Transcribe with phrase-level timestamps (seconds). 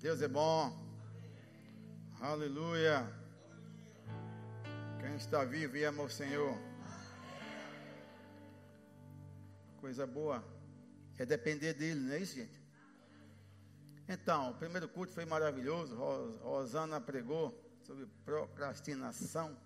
[0.00, 0.78] Deus é bom.
[2.20, 3.04] Aleluia.
[5.00, 6.56] Quem está vivo e ama o Senhor.
[9.80, 10.44] Coisa boa.
[11.16, 12.62] É depender dele, não é isso, gente?
[14.08, 15.96] Então, o primeiro culto foi maravilhoso.
[15.96, 17.52] Rosana pregou
[17.82, 19.58] sobre procrastinação.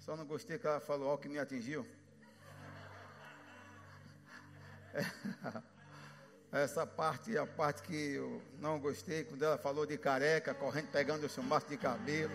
[0.00, 1.86] Só não gostei que ela falou algo que me atingiu.
[6.54, 10.86] Essa parte é a parte que eu não gostei, quando ela falou de careca, correndo,
[10.86, 12.32] pegando o seu maço de cabelo.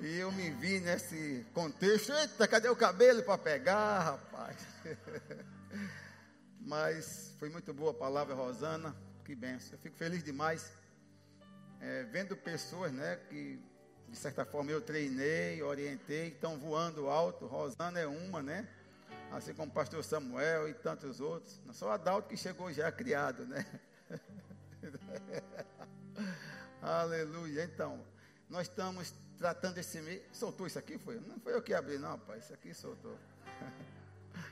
[0.00, 4.56] E eu me vi nesse contexto, eita, cadê o cabelo para pegar, rapaz?
[6.58, 9.74] Mas foi muito boa a palavra, Rosana, que benção.
[9.74, 10.72] Eu fico feliz demais,
[11.82, 13.60] é, vendo pessoas, né, que
[14.08, 17.44] de certa forma eu treinei, orientei, estão voando alto.
[17.46, 18.66] Rosana é uma, né?
[19.32, 21.60] Assim como o pastor Samuel e tantos outros.
[21.64, 23.64] Não só o Adalto que chegou já criado, né?
[26.80, 27.64] Aleluia.
[27.64, 28.04] Então,
[28.48, 30.22] nós estamos tratando esse mês.
[30.32, 30.98] Soltou isso aqui?
[30.98, 31.18] Foi?
[31.20, 32.38] Não foi eu que abri, não, pai.
[32.38, 33.18] Isso aqui soltou.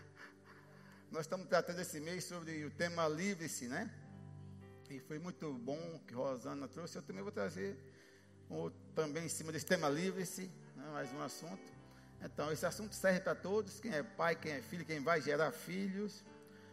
[1.11, 3.91] nós estamos tratando esse mês sobre o tema livre-se, né?
[4.91, 6.97] E foi muito bom que Rosana trouxe.
[6.97, 7.79] Eu também vou trazer
[8.51, 10.91] um, também em cima desse tema livre-se, né?
[10.93, 11.82] mais um assunto.
[12.25, 15.51] Então, esse assunto serve para todos, quem é pai, quem é filho, quem vai gerar
[15.51, 16.25] filhos.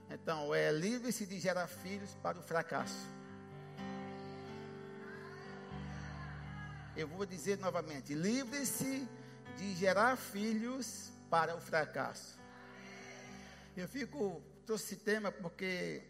[0.10, 3.08] Então, é livre-se de gerar filhos para o fracasso.
[6.96, 9.08] Eu vou dizer novamente: livre-se
[9.58, 12.38] de gerar filhos para o fracasso.
[13.76, 16.04] Eu fico, trouxe esse tema porque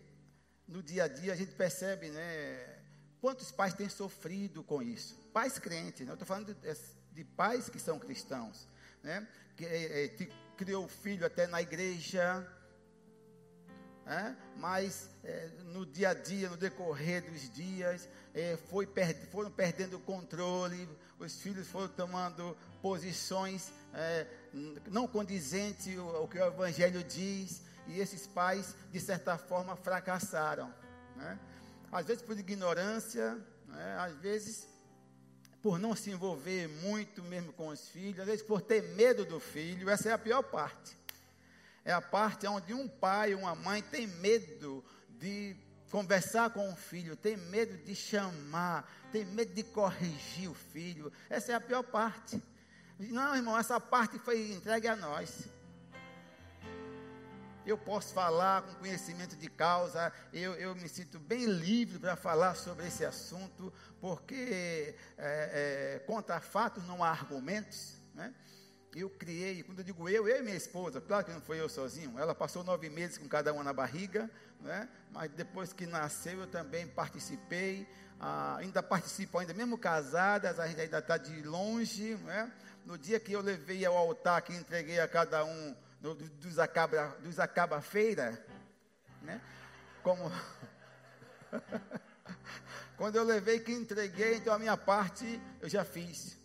[0.68, 2.78] no dia a dia a gente percebe, né?
[3.22, 5.16] Quantos pais têm sofrido com isso?
[5.34, 6.12] Pais crentes, né?
[6.12, 6.78] eu estou falando de,
[7.12, 8.68] de pais que são cristãos
[9.03, 9.28] né?
[9.55, 12.47] que é, é, criou filho até na igreja,
[14.06, 14.33] é?
[14.58, 19.97] mas é, no dia a dia, no decorrer dos dias, é, foi per foram perdendo
[19.97, 20.88] o controle,
[21.19, 24.25] os filhos foram tomando posições é,
[24.88, 30.74] não condizentes ao que o Evangelho diz, e esses pais, de certa forma, fracassaram.
[31.16, 31.40] Né?
[31.91, 33.35] Às vezes por ignorância,
[33.68, 33.97] né?
[34.00, 34.68] às vezes
[35.62, 39.40] por não se envolver muito mesmo com os filhos, às vezes por ter medo do
[39.40, 40.97] filho, essa é a pior parte.
[41.84, 45.56] É a parte onde um pai, uma mãe tem medo de
[45.92, 51.12] conversar com o filho, tem medo de chamar, tem medo de corrigir o filho.
[51.30, 52.42] Essa é a pior parte.
[53.00, 55.50] Não, irmão, essa parte foi entregue a nós
[57.66, 62.56] eu posso falar com conhecimento de causa, eu, eu me sinto bem livre para falar
[62.56, 68.34] sobre esse assunto, porque é, é, contra fatos não há argumentos, né?
[68.96, 71.69] Eu criei, quando eu digo eu, eu e minha esposa, claro que não foi eu
[71.69, 74.30] sozinho, ela passou nove meses com cada uma na barriga,
[74.62, 74.90] né?
[75.12, 77.88] mas depois que nasceu eu também participei,
[78.19, 82.52] ah, ainda participo ainda, mesmo casadas, a gente ainda está de longe, né?
[82.84, 87.18] no dia que eu levei ao altar, que entreguei a cada um no, dos, acaba,
[87.22, 88.44] dos acaba-feira,
[89.22, 89.42] né?
[90.04, 90.32] Como.
[92.98, 96.38] Quando eu levei que entreguei, então a minha parte eu já fiz.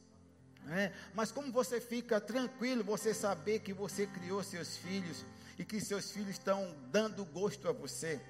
[0.64, 0.92] Né?
[1.12, 5.24] Mas como você fica tranquilo, você saber que você criou seus filhos
[5.58, 8.20] e que seus filhos estão dando gosto a você.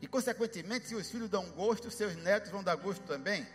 [0.00, 3.46] E consequentemente, se os filhos dão gosto, seus netos vão dar gosto também.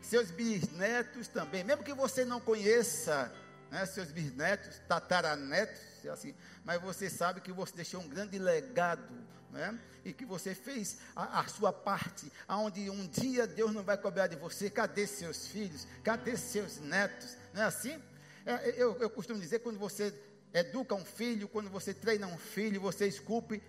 [0.00, 1.62] Seus bisnetos também.
[1.64, 3.32] Mesmo que você não conheça
[3.70, 5.80] né, seus bisnetos, tataranetos,
[6.12, 9.12] assim, mas você sabe que você deixou um grande legado,
[9.50, 9.78] né?
[10.04, 14.26] E que você fez a, a, sua parte, aonde um dia Deus não vai cobrar
[14.26, 14.70] de você.
[14.70, 15.86] Cadê seus filhos?
[16.02, 17.36] Cadê seus netos?
[17.52, 18.02] Não é assim?
[18.46, 20.14] É, eu, eu costumo dizer quando você
[20.52, 23.62] educa um filho, quando você treina um filho, você esculpe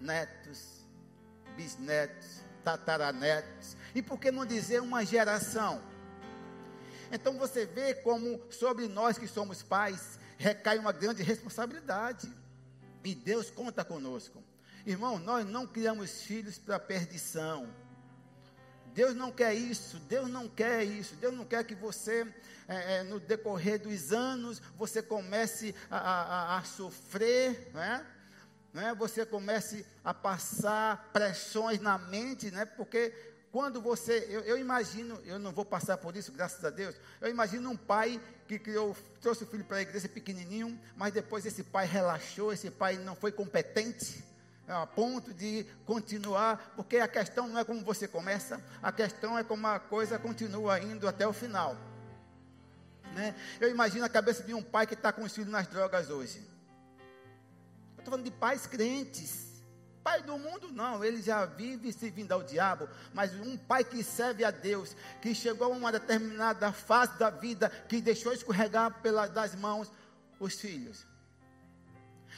[0.00, 0.80] netos,
[1.56, 3.76] bisnetos, tataranetos.
[3.94, 5.82] E por que não dizer uma geração?
[7.12, 12.32] Então você vê como sobre nós que somos pais recai uma grande responsabilidade.
[13.04, 14.42] E Deus conta conosco.
[14.86, 17.68] Irmão, nós não criamos filhos para perdição.
[18.94, 22.26] Deus não quer isso, Deus não quer isso, Deus não quer que você,
[22.66, 28.04] é, é, no decorrer dos anos, você comece a, a, a sofrer, né?
[28.72, 28.94] né?
[28.94, 32.64] você comece a passar pressões na mente, né?
[32.64, 33.12] porque
[33.52, 36.94] quando você, eu, eu, imagino, eu não vou passar por isso, graças a Deus.
[37.20, 41.44] Eu imagino um pai que criou, trouxe o filho para a igreja pequenininho, mas depois
[41.44, 44.22] esse pai relaxou, esse pai não foi competente
[44.68, 49.42] a ponto de continuar, porque a questão não é como você começa, a questão é
[49.42, 51.76] como a coisa continua indo até o final.
[53.16, 53.34] Né?
[53.60, 56.38] Eu imagino a cabeça de um pai que está com os filhos nas drogas hoje.
[57.96, 59.49] Eu estou falando de pais crentes
[60.02, 64.44] Pai do mundo, não, ele já vive servindo ao diabo, mas um pai que serve
[64.44, 69.54] a Deus, que chegou a uma determinada fase da vida, que deixou escorregar pelas das
[69.54, 69.92] mãos
[70.38, 71.06] os filhos.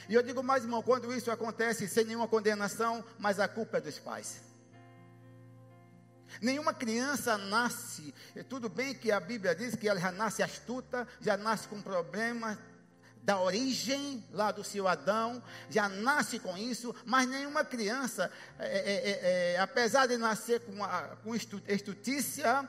[0.09, 3.81] E eu digo mais, irmão, quando isso acontece sem nenhuma condenação, mas a culpa é
[3.81, 4.43] dos pais.
[6.41, 8.13] Nenhuma criança nasce,
[8.49, 12.59] tudo bem que a Bíblia diz que ela já nasce astuta, já nasce com problemas,
[13.23, 19.11] da origem lá do seu Adão, já nasce com isso, mas nenhuma criança, é, é,
[19.11, 22.69] é, é apesar de nascer com, a, com estutícia,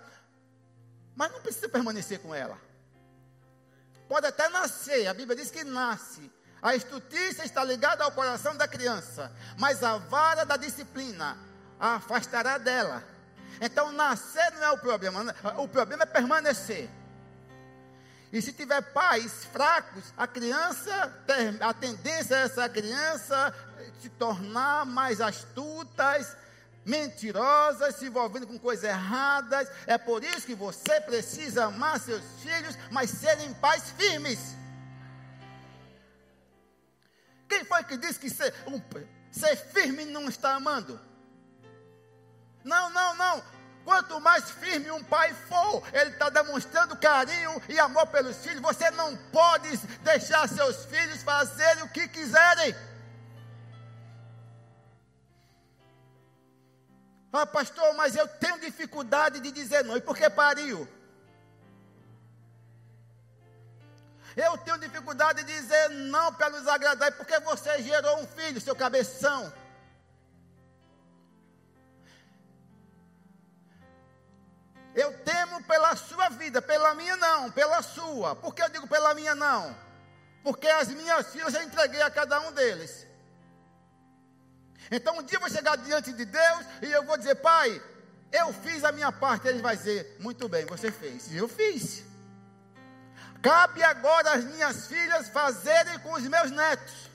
[1.15, 2.57] mas não precisa permanecer com ela.
[4.07, 6.31] Pode até nascer, a Bíblia diz que nasce.
[6.61, 11.37] A estutícia está ligada ao coração da criança, mas a vara da disciplina
[11.79, 13.03] a afastará dela.
[13.59, 16.89] Então, nascer não é o problema, o problema é permanecer.
[18.33, 21.23] E se tiver pais fracos, a criança,
[21.59, 23.53] a tendência é essa criança
[24.01, 26.35] se tornar mais astutas,
[26.83, 29.69] mentirosas, se envolvendo com coisas erradas.
[29.85, 34.55] É por isso que você precisa amar seus filhos, mas serem pais firmes.
[37.47, 38.81] Quem foi que disse que ser, um,
[39.31, 40.99] ser firme não está amando?
[42.63, 43.43] Não, não, não.
[43.83, 48.61] Quanto mais firme um pai for, ele está demonstrando carinho e amor pelos filhos.
[48.61, 52.73] Você não pode deixar seus filhos fazerem o que quiserem.
[57.31, 59.97] Ah, pastor, mas eu tenho dificuldade de dizer não.
[59.97, 60.87] E por que pariu?
[64.35, 67.09] Eu tenho dificuldade de dizer não para nos agradar.
[67.09, 69.51] E porque você gerou um filho, seu cabeção.
[74.95, 78.35] Eu temo pela sua vida, pela minha não, pela sua.
[78.35, 79.75] Por que eu digo pela minha não?
[80.43, 83.07] Porque as minhas filhas eu entreguei a cada um deles.
[84.91, 87.81] Então um dia eu vou chegar diante de Deus e eu vou dizer, Pai,
[88.31, 89.47] eu fiz a minha parte.
[89.47, 91.31] Ele vai dizer, muito bem, você fez.
[91.31, 92.03] E eu fiz.
[93.41, 97.09] Cabe agora às minhas filhas fazerem com os meus netos.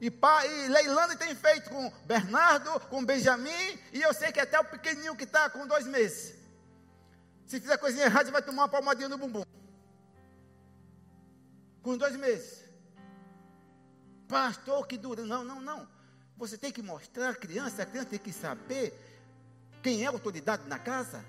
[0.00, 4.64] E, pá, e tem feito com Bernardo, com Benjamin, e eu sei que até o
[4.64, 6.36] pequenininho que está com dois meses.
[7.46, 9.42] Se fizer coisinha errada, vai tomar uma palmadinha no bumbum.
[11.82, 12.62] Com dois meses.
[14.28, 15.24] Pastor, que dura.
[15.24, 15.88] Não, não, não.
[16.36, 18.92] Você tem que mostrar a criança, a criança tem que saber
[19.82, 21.24] quem é a autoridade na casa.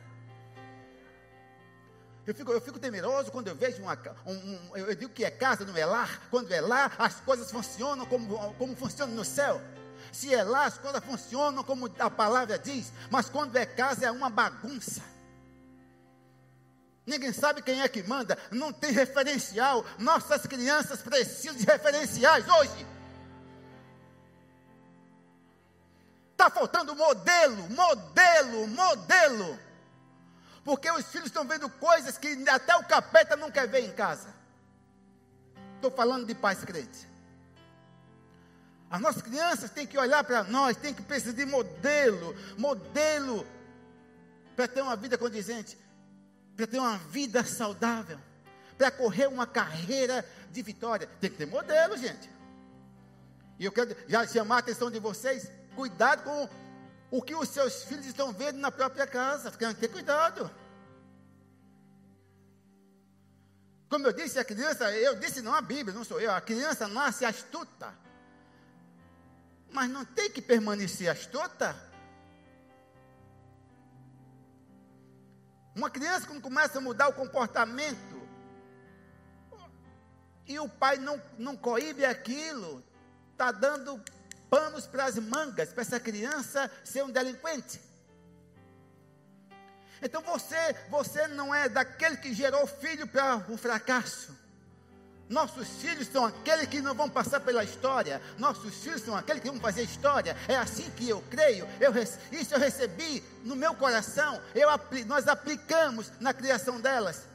[2.29, 3.97] Eu fico, eu fico temeroso quando eu vejo uma.
[4.23, 6.27] Um, um, eu digo que é casa, não é lar.
[6.29, 9.59] Quando é lá, as coisas funcionam como, como funcionam no céu.
[10.11, 12.93] Se é lá, as coisas funcionam como a palavra diz.
[13.09, 15.01] Mas quando é casa, é uma bagunça.
[17.03, 19.83] Ninguém sabe quem é que manda, não tem referencial.
[19.97, 22.85] Nossas crianças precisam de referenciais hoje.
[26.33, 29.68] Está faltando modelo, modelo, modelo.
[30.69, 34.31] Porque os filhos estão vendo coisas que até o capeta não quer ver em casa.
[35.73, 37.07] Estou falando de pais crentes.
[38.87, 43.47] As nossas crianças têm que olhar para nós, têm que precisar de modelo, modelo
[44.55, 45.75] para ter uma vida condizente,
[46.55, 48.19] para ter uma vida saudável,
[48.77, 51.09] para correr uma carreira de vitória.
[51.19, 52.29] Tem que ter modelo, gente.
[53.57, 56.47] E eu quero já chamar a atenção de vocês, cuidado com
[57.11, 59.51] o que os seus filhos estão vendo na própria casa.
[59.51, 60.49] Tem que ter cuidado.
[63.89, 66.87] Como eu disse, a criança, eu disse não a Bíblia, não sou eu, a criança
[66.87, 67.91] nasce astuta.
[69.71, 71.75] Mas não tem que permanecer astuta.
[75.75, 78.19] Uma criança, quando começa a mudar o comportamento,
[80.45, 82.83] e o pai não, não coíbe aquilo,
[83.31, 84.03] está dando
[84.49, 87.79] panos para as mangas, para essa criança ser um delinquente.
[90.01, 94.37] Então você, você não é daquele que gerou filho para o fracasso.
[95.27, 98.19] Nossos filhos são aqueles que não vão passar pela história.
[98.39, 100.35] Nossos filhos são aqueles que vão fazer história.
[100.47, 101.67] É assim que eu creio.
[101.79, 101.93] Eu,
[102.31, 104.41] isso eu recebi no meu coração.
[104.55, 104.69] Eu,
[105.05, 107.27] nós aplicamos na criação delas.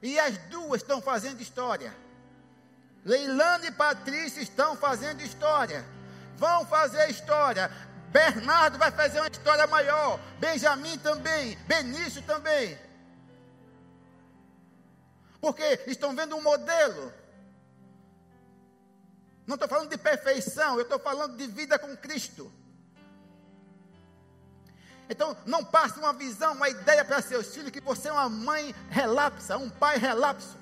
[0.00, 1.94] E as duas estão fazendo história.
[3.04, 5.84] Leilane e Patrícia estão fazendo história
[6.36, 7.70] vão fazer história.
[8.10, 10.20] Bernardo vai fazer uma história maior.
[10.38, 11.56] Benjamin também.
[11.66, 12.78] Benício também.
[15.40, 17.12] Porque estão vendo um modelo.
[19.46, 22.50] Não estou falando de perfeição, eu estou falando de vida com Cristo.
[25.08, 28.74] Então, não passe uma visão, uma ideia para seus filhos que você é uma mãe
[28.88, 30.56] relapsa, um pai relapso.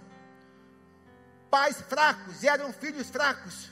[1.49, 3.71] Pais fracos, eram filhos fracos.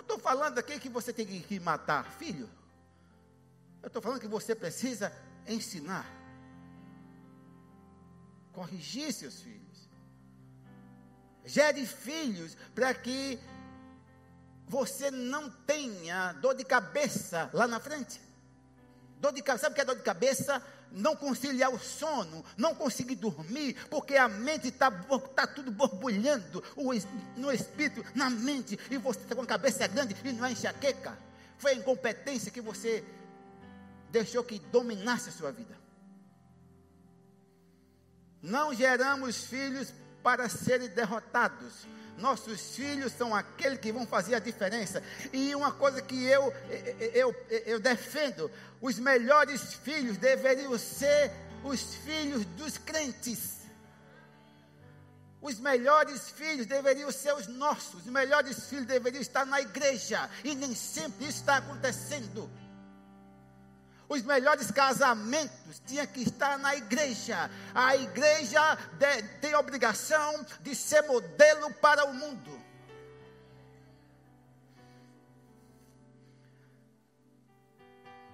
[0.00, 2.48] Estou falando aqui que você tem que matar filho.
[3.82, 5.12] Eu estou falando que você precisa
[5.46, 6.06] ensinar,
[8.52, 9.88] corrigir seus filhos.
[11.44, 13.40] Gere filhos para que
[14.66, 18.20] você não tenha dor de cabeça lá na frente.
[19.18, 20.62] Dor de cabeça, sabe o que é dor de cabeça?
[20.92, 26.62] Não conciliar o sono, não conseguir dormir, porque a mente está tá tudo borbulhando
[27.36, 31.16] no espírito, na mente, e você está com a cabeça grande e não é enxaqueca.
[31.58, 33.04] Foi a incompetência que você
[34.10, 35.78] deixou que dominasse a sua vida.
[38.42, 39.92] Não geramos filhos
[40.22, 41.86] para serem derrotados.
[42.20, 45.02] Nossos filhos são aqueles que vão fazer a diferença.
[45.32, 46.52] E uma coisa que eu,
[47.14, 47.34] eu,
[47.66, 48.50] eu defendo:
[48.80, 51.32] os melhores filhos deveriam ser
[51.64, 53.60] os filhos dos crentes.
[55.42, 60.54] Os melhores filhos deveriam ser os nossos, os melhores filhos deveriam estar na igreja, e
[60.54, 62.50] nem sempre isso está acontecendo.
[64.10, 67.48] Os melhores casamentos tinham que estar na igreja.
[67.72, 72.60] A igreja de, tem obrigação de ser modelo para o mundo.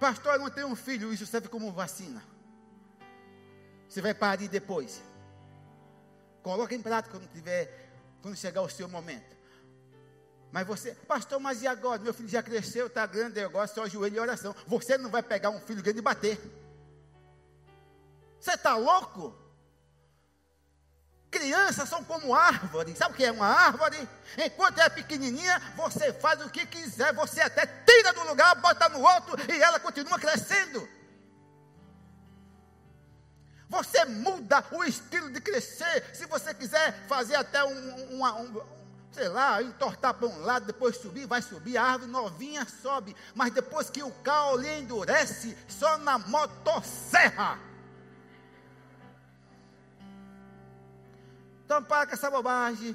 [0.00, 2.25] Pastor, eu não tenho um filho, isso serve como vacina.
[3.87, 5.02] Você vai parir depois.
[6.42, 7.90] Coloque em prática quando tiver,
[8.23, 9.36] quando chegar o seu momento.
[10.57, 12.01] Mas você, pastor, mas e agora?
[12.01, 14.57] Meu filho já cresceu, está grande, agora só joelho e oração.
[14.67, 16.41] Você não vai pegar um filho grande e bater.
[18.41, 19.37] Você está louco?
[21.31, 22.97] Crianças são como árvores.
[22.97, 24.09] Sabe o que é uma árvore?
[24.39, 27.13] Enquanto é pequenininha, você faz o que quiser.
[27.13, 30.89] Você até tira do lugar, bota no outro e ela continua crescendo.
[33.69, 36.15] Você muda o estilo de crescer.
[36.15, 38.77] Se você quiser fazer até um, um,
[39.16, 43.50] sei lá, entortar para um lado, depois subir, vai subir, a árvore novinha sobe, mas
[43.50, 47.58] depois que o caule endurece, só na motosserra.
[51.64, 52.94] Então para com essa bobagem,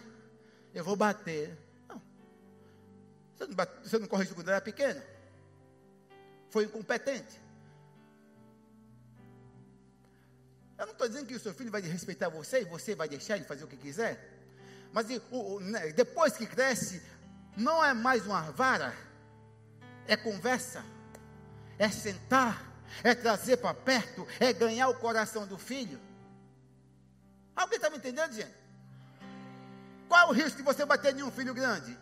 [0.76, 1.58] eu vou bater.
[1.90, 2.00] Não.
[3.36, 5.02] Você não, bate, não corrigiu quando era pequeno?
[6.52, 7.42] Foi incompetente.
[10.78, 13.38] Eu não estou dizendo que o seu filho vai respeitar você e você vai deixar
[13.38, 14.41] ele fazer o que quiser.
[14.94, 15.08] Mas
[15.62, 17.02] né, depois que cresce,
[17.56, 18.94] não é mais uma vara,
[20.08, 20.84] é conversa,
[21.78, 22.66] é sentar,
[23.04, 26.00] é trazer para perto, é ganhar o coração do filho.
[27.56, 28.54] Alguém está me entendendo, gente?
[30.08, 31.98] Qual é o risco de você bater em um filho grande?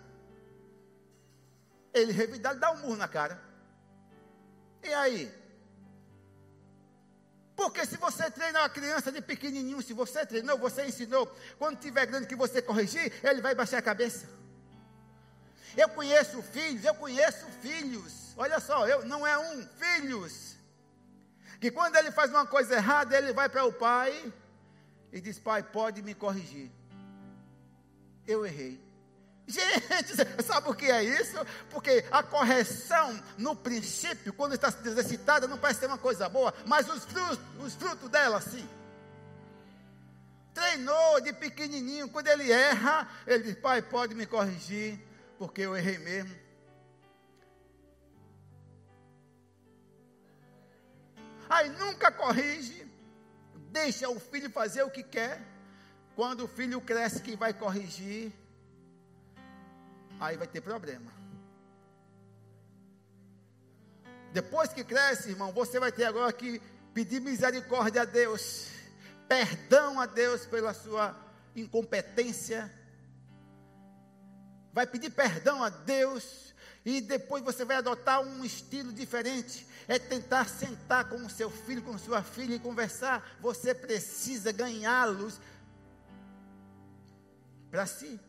[1.94, 3.40] Ele revidar, dá um murro na cara.
[4.82, 5.39] E aí?
[7.60, 12.06] Porque se você treina uma criança de pequenininho, se você treinou, você ensinou, quando tiver
[12.06, 14.30] grande que você corrigir, ele vai baixar a cabeça.
[15.76, 18.34] Eu conheço filhos, eu conheço filhos.
[18.38, 20.56] Olha só, eu não é um, filhos.
[21.60, 24.34] Que quando ele faz uma coisa errada, ele vai para o pai
[25.12, 26.72] e diz: Pai, pode me corrigir.
[28.26, 28.80] Eu errei.
[29.50, 30.14] Gente,
[30.46, 31.36] sabe o que é isso?
[31.72, 36.88] Porque a correção, no princípio, quando está exercitada, não parece ser uma coisa boa, mas
[36.88, 38.70] os frutos, os frutos dela, sim.
[40.54, 45.00] Treinou de pequenininho, quando ele erra, ele diz: Pai, pode me corrigir,
[45.40, 46.38] porque eu errei mesmo.
[51.50, 52.86] Aí nunca corrige,
[53.72, 55.42] deixa o filho fazer o que quer.
[56.16, 58.32] Quando o filho cresce, que vai corrigir,
[60.20, 61.12] aí vai ter problema.
[64.34, 66.62] Depois que cresce, irmão, você vai ter agora que
[66.94, 68.68] pedir misericórdia a Deus,
[69.28, 71.16] perdão a Deus pela sua
[71.56, 72.72] incompetência.
[74.72, 76.54] Vai pedir perdão a Deus
[76.86, 79.68] e depois você vai adotar um estilo diferente.
[79.88, 83.38] É tentar sentar com o seu filho, com sua filha e conversar.
[83.42, 85.40] Você precisa ganhá-los
[87.72, 88.20] para si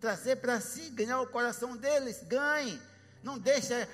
[0.00, 2.80] trazer para si, ganhar o coração deles, ganhe.
[3.22, 3.88] Não deixa,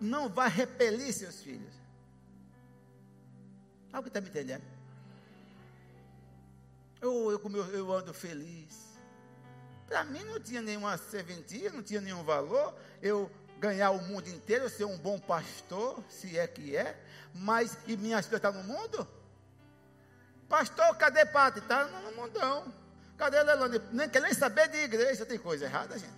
[0.00, 1.74] não vai repelir seus filhos.
[3.92, 4.64] Alguém está me entendendo?
[7.00, 8.88] Eu, eu, eu, eu ando feliz.
[9.86, 12.74] Para mim não tinha nenhuma serventia, não tinha nenhum valor.
[13.00, 17.00] Eu ganhar o mundo inteiro, ser um bom pastor, se é que é.
[17.32, 19.06] Mas, e minha filha está no mundo?
[20.48, 21.62] Pastor, cadê Pátria?
[21.62, 22.72] Está no mundão.
[23.18, 23.82] Cadê a Leilani?
[23.90, 26.16] Nem quer nem saber de igreja, tem coisa errada, gente.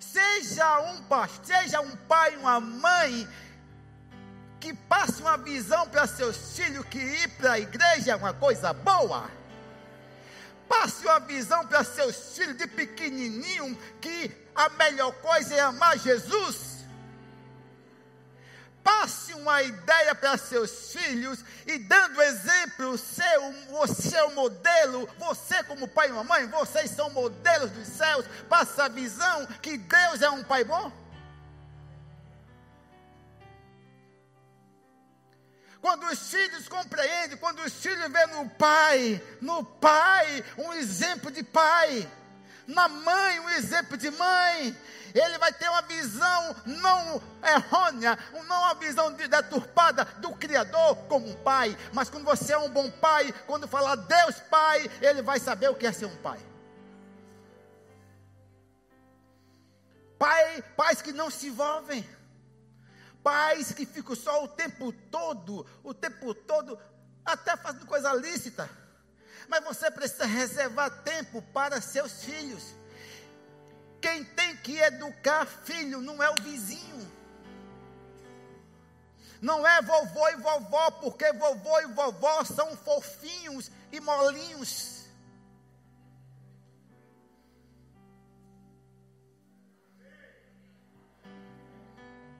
[0.00, 3.28] Seja um pastor, seja um pai, uma mãe,
[4.58, 8.72] que passe uma visão para seus filhos que ir para a igreja é uma coisa
[8.72, 9.30] boa.
[10.66, 16.77] Passe uma visão para seus filhos de pequenininho que a melhor coisa é amar Jesus.
[18.88, 25.62] Passe uma ideia para seus filhos e dando exemplo, seu, você é o modelo, você
[25.64, 30.30] como pai e mamãe, vocês são modelos dos céus, passa a visão que Deus é
[30.30, 30.90] um pai bom.
[35.82, 41.42] Quando os filhos compreendem, quando os filhos veem no pai, no pai, um exemplo de
[41.42, 42.10] pai,
[42.68, 44.76] na mãe, um exemplo de mãe,
[45.14, 51.34] ele vai ter uma visão não errônea, não uma visão deturpada do Criador como um
[51.42, 55.70] pai, mas quando você é um bom pai, quando falar Deus Pai, ele vai saber
[55.70, 56.38] o que é ser um pai.
[60.18, 62.06] Pai, pais que não se envolvem,
[63.22, 66.78] pais que ficam só o tempo todo, o tempo todo,
[67.24, 68.68] até fazendo coisa lícita.
[69.48, 72.74] Mas você precisa reservar tempo para seus filhos.
[74.00, 77.10] Quem tem que educar filho não é o vizinho.
[79.40, 84.98] Não é vovô e vovó, porque vovô e vovó são fofinhos e molinhos.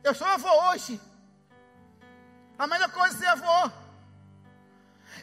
[0.02, 1.00] Eu sou avô hoje.
[2.58, 3.87] A melhor coisa é ser avô.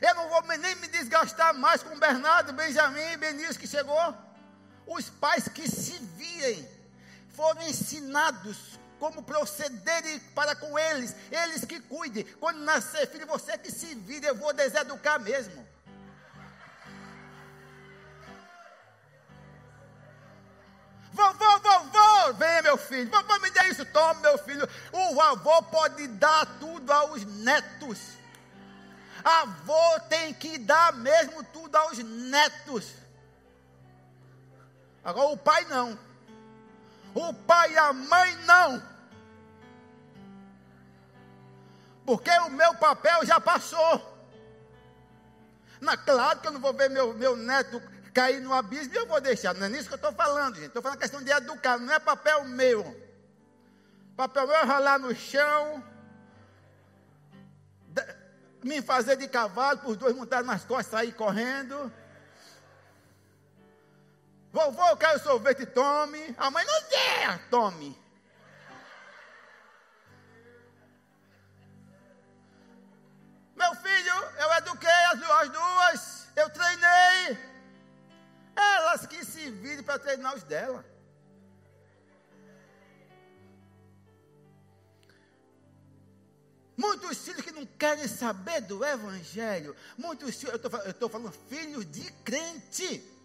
[0.02, 4.16] Eu não vou nem me desgastar mais com Bernardo, Benjamin e Benício que chegou.
[4.86, 6.68] Os pais que se virem
[7.30, 12.24] foram ensinados como proceder para com eles, eles que cuidem.
[12.40, 15.66] Quando nascer filho, você que se vire, eu vou deseducar mesmo.
[21.12, 24.68] Vovô, vovô, venha meu filho, vovô me dê isso, toma meu filho.
[24.92, 28.00] O avô pode dar tudo aos netos.
[29.26, 32.94] Avô tem que dar mesmo tudo aos netos.
[35.04, 35.98] Agora o pai não.
[37.16, 38.84] O pai e a mãe não.
[42.06, 44.14] Porque o meu papel já passou.
[45.82, 47.82] Na, claro que eu não vou ver meu, meu neto
[48.14, 49.56] cair no abismo e eu vou deixar.
[49.56, 50.68] Não é nisso que eu estou falando, gente.
[50.68, 52.96] Estou falando questão de educar, não é papel meu.
[54.16, 55.84] Papel meu é ralar no chão,
[58.66, 61.94] me fazer de cavalo, por dois montados nas costas, sair correndo.
[64.52, 66.34] Vovô, eu quero sorvete, tome.
[66.36, 67.96] A mãe não quer, tome.
[73.56, 77.38] Meu filho, eu eduquei as, as duas, eu treinei.
[78.56, 80.84] Elas que se virem para treinar os dela.
[86.78, 89.76] Muitos filhos que não querem saber do Evangelho.
[89.98, 93.16] Muitos filhos, eu estou falando filhos de crente.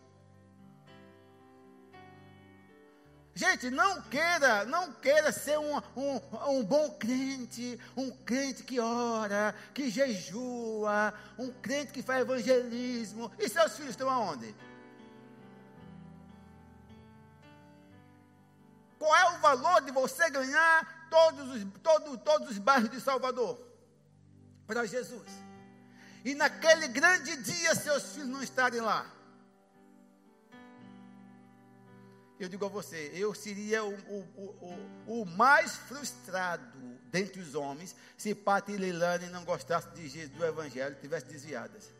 [3.34, 9.54] Gente, não queira, não queira ser um, um, um, bom crente, um crente que ora,
[9.72, 13.32] que jejua, um crente que faz evangelismo.
[13.38, 14.54] E seus filhos estão aonde?
[18.98, 23.60] Qual é o valor de você ganhar todos os, todo, todos os bairros de Salvador?
[24.66, 25.28] Para Jesus.
[26.24, 29.20] E naquele grande dia seus filhos não estarem lá.
[32.40, 36.64] eu digo a você, eu seria o, o, o, o mais frustrado
[37.10, 41.92] dentre os homens se Pati e Leilane não gostassem de Jesus, do Evangelho, tivessem desviadas.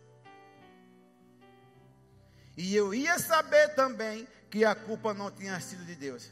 [2.57, 6.31] E eu ia saber também que a culpa não tinha sido de Deus.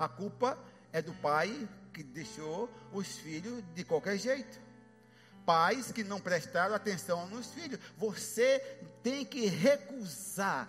[0.00, 0.58] A culpa
[0.94, 4.58] é do pai que deixou os filhos de qualquer jeito.
[5.44, 7.78] Pais que não prestaram atenção nos filhos.
[7.98, 8.60] Você
[9.02, 10.66] tem que recusar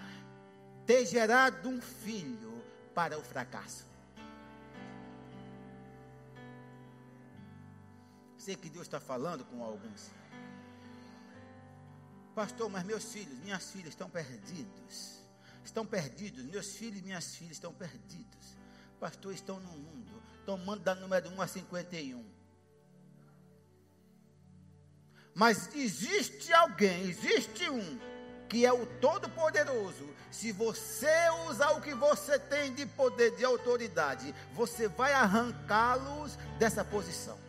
[0.86, 2.62] ter gerado um filho
[2.94, 3.88] para o fracasso.
[8.38, 10.12] Sei que Deus está falando com alguns.
[12.36, 15.22] Pastor, mas meus filhos, minhas filhas estão perdidos.
[15.64, 16.44] Estão perdidos.
[16.44, 18.60] Meus filhos e minhas filhas estão perdidos.
[19.02, 20.22] Pastor, estão no mundo.
[20.46, 22.24] Tomando da número 1 a 51.
[25.34, 28.00] Mas existe alguém, existe um
[28.48, 31.08] que é o Todo-Poderoso, se você
[31.48, 37.40] usar o que você tem de poder, de autoridade, você vai arrancá-los dessa posição.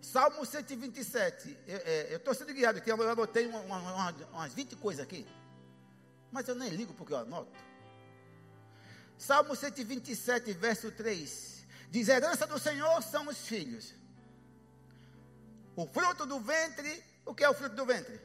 [0.00, 1.58] Salmo 127.
[2.08, 5.26] Eu estou sendo guiado aqui, eu anotei uma, uma, umas 20 coisas aqui.
[6.30, 7.52] Mas eu nem ligo porque eu anoto.
[9.16, 11.66] Salmo 127, verso 3.
[11.90, 13.94] Diz: herança do Senhor são os filhos.
[15.74, 18.20] O fruto do ventre, o que é o fruto do ventre?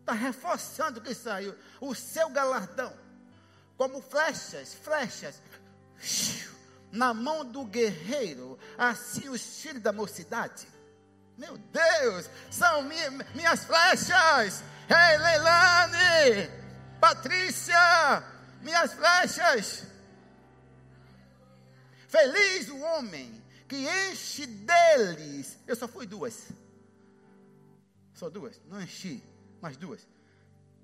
[0.00, 1.56] Está reforçando o que saiu.
[1.80, 2.92] O seu galardão.
[3.76, 5.40] Como flechas, flechas.
[6.90, 8.58] Na mão do guerreiro.
[8.76, 10.66] Assim os filhos da mocidade.
[11.38, 14.62] Meu Deus, são minha, minhas flechas.
[14.88, 16.61] Ei, Leilane,
[17.02, 18.22] Patrícia,
[18.60, 19.82] minhas flechas.
[22.06, 23.74] Feliz o homem que
[24.08, 25.58] enche deles.
[25.66, 26.52] Eu só fui duas.
[28.14, 29.20] Só duas, não enchi,
[29.60, 30.06] mas duas.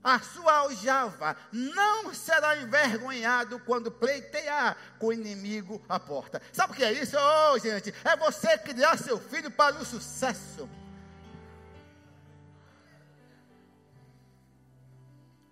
[0.02, 6.42] A sua aljava não será envergonhado quando pleitear com o inimigo à porta.
[6.52, 7.16] Sabe o que é isso?
[7.16, 10.68] Oh, gente, é você criar seu filho para o sucesso.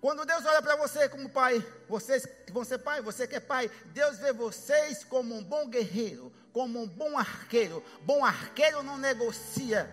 [0.01, 3.41] Quando Deus olha para você como pai, vocês que vão ser pai, você que é
[3.41, 7.83] pai, Deus vê vocês como um bom guerreiro, como um bom arqueiro.
[8.03, 9.91] Bom arqueiro não negocia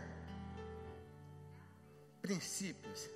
[2.21, 3.09] princípios.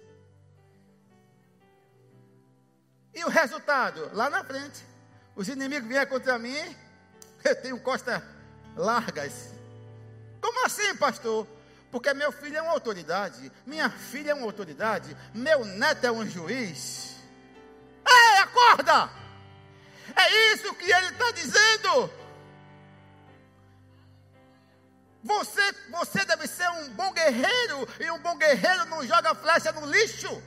[3.14, 4.12] E o resultado?
[4.14, 4.86] Lá na frente,
[5.36, 6.56] os inimigos vêm contra mim,
[7.44, 8.22] eu tenho costas
[8.76, 9.54] largas.
[10.42, 11.48] Como assim, pastor?
[11.92, 16.28] Porque meu filho é uma autoridade, minha filha é uma autoridade, meu neto é um
[16.28, 17.16] juiz.
[18.06, 19.10] Ei, acorda!
[20.16, 22.12] É isso que ele está dizendo.
[25.24, 29.86] Você, você deve ser um bom guerreiro, e um bom guerreiro não joga flecha no
[29.86, 30.42] lixo.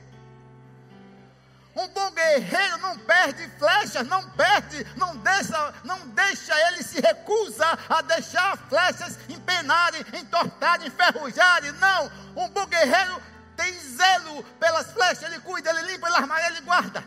[1.75, 7.65] Um bom guerreiro não perde flechas, não perde, não deixa, não deixa, ele se recusa
[7.87, 11.71] a deixar flechas empenarem, entortarem, enferrujarem.
[11.73, 13.21] Não, um bom guerreiro
[13.55, 17.03] tem zelo pelas flechas, ele cuida, ele limpa, ele arma, ele guarda.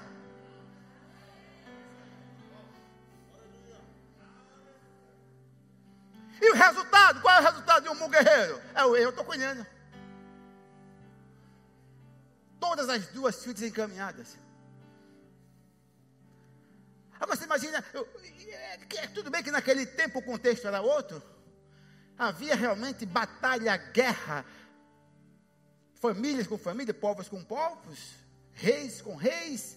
[6.40, 7.20] E o resultado?
[7.20, 8.61] Qual é o resultado de um bom guerreiro?
[8.74, 9.66] É o eu estou cuidando.
[12.59, 14.43] Todas as duas filhas encaminhadas.
[17.55, 18.09] Imagina, eu,
[18.49, 21.23] é, tudo bem que naquele tempo o contexto era outro.
[22.19, 24.45] Havia realmente batalha, guerra,
[25.95, 27.99] famílias com famílias, povos com povos,
[28.53, 29.77] reis com reis.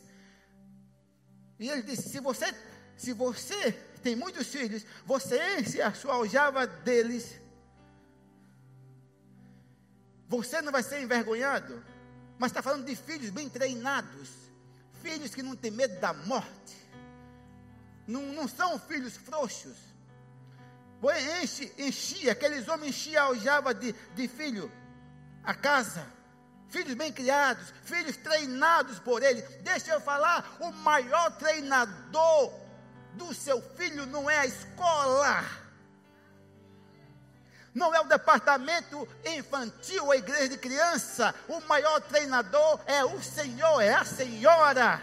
[1.60, 2.54] E ele disse: se você,
[2.96, 7.40] se você tem muitos filhos, você enche a sua aljava deles.
[10.28, 11.84] Você não vai ser envergonhado.
[12.40, 14.30] Mas está falando de filhos bem treinados.
[15.02, 16.87] Filhos que não têm medo da morte
[18.08, 19.76] não, não são filhos frouxos.
[21.42, 24.72] Enche, enchia, aqueles homens enchiam a aljava de, de filho,
[25.44, 26.06] a casa.
[26.70, 29.42] Filhos bem criados, filhos treinados por ele.
[29.62, 32.54] Deixa eu falar, o maior treinador
[33.14, 35.46] do seu filho não é a escola.
[37.74, 41.34] Não é o departamento infantil a igreja de criança.
[41.48, 45.02] O maior treinador é o Senhor, é a senhora.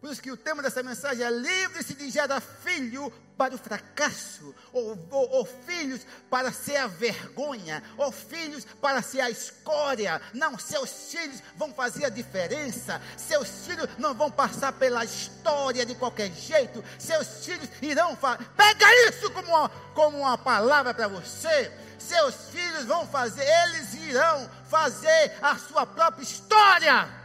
[0.00, 4.54] Por isso que o tema dessa mensagem é livre-se de gerar filho para o fracasso,
[4.72, 10.20] ou, ou, ou, filhos para ser a vergonha, ou filhos para ser a escória.
[10.34, 15.94] Não, seus filhos vão fazer a diferença, seus filhos não vão passar pela história de
[15.94, 18.44] qualquer jeito, seus filhos irão fazer.
[18.56, 21.72] Pega isso como uma, como uma palavra para você.
[21.98, 27.17] Seus filhos vão fazer, eles irão fazer a sua própria história.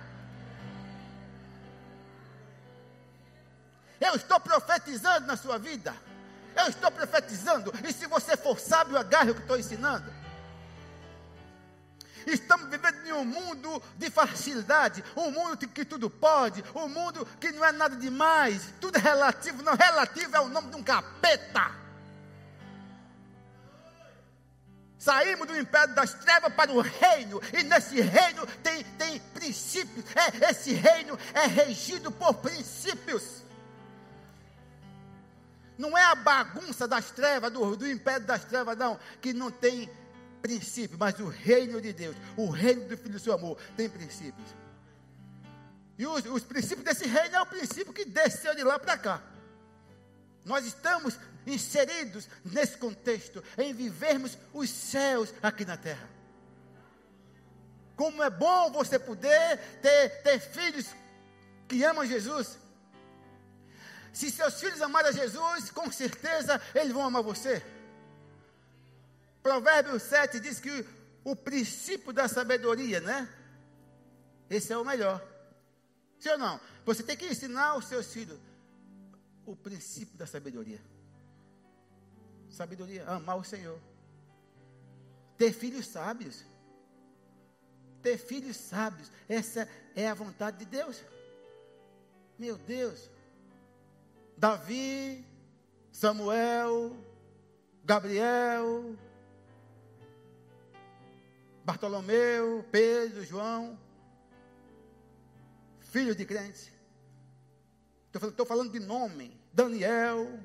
[4.04, 5.96] Eu estou profetizando na sua vida.
[6.58, 7.74] Eu estou profetizando.
[7.88, 10.12] E se você for sábio, agarre o que estou ensinando.
[12.28, 17.52] Estamos vivendo em um mundo de facilidade, um mundo que tudo pode, um mundo que
[17.52, 21.72] não é nada demais, tudo é relativo, não relativo é o nome de um capeta.
[24.98, 30.50] Saímos do império das trevas para o reino, e nesse reino tem, tem princípios, é,
[30.50, 33.43] esse reino é regido por princípios.
[35.78, 39.90] Não é a bagunça das trevas, do, do império das trevas, não, que não tem
[40.42, 44.56] princípio, mas o reino de Deus, o reino do Filho do seu amor, tem princípios.
[45.98, 49.22] E os, os princípios desse reino é o princípio que desceu de lá para cá.
[50.44, 56.10] Nós estamos inseridos nesse contexto, em vivermos os céus aqui na terra.
[57.96, 60.88] Como é bom você poder ter, ter filhos
[61.68, 62.58] que amam Jesus,
[64.14, 67.64] se seus filhos amarem a Jesus, com certeza eles vão amar você.
[69.42, 70.86] Provérbios 7 diz que
[71.24, 73.28] o princípio da sabedoria, né?
[74.50, 75.22] Esse é o melhor.
[76.20, 76.62] Sim ou não?
[76.86, 78.40] Você tem que ensinar aos seus filhos
[79.46, 80.80] o princípio da sabedoria.
[82.50, 83.80] Sabedoria, amar o Senhor.
[85.38, 86.46] ter filhos sábios.
[88.02, 89.12] Ter filhos sábios.
[89.28, 91.02] Essa é a vontade de Deus.
[92.38, 93.10] Meu Deus.
[94.38, 95.26] Davi,
[95.92, 96.96] Samuel,
[97.84, 98.96] Gabriel,
[101.64, 103.80] Bartolomeu, Pedro, João,
[105.80, 106.72] filhos de crentes.
[108.14, 110.40] Estou falando de nome, Daniel.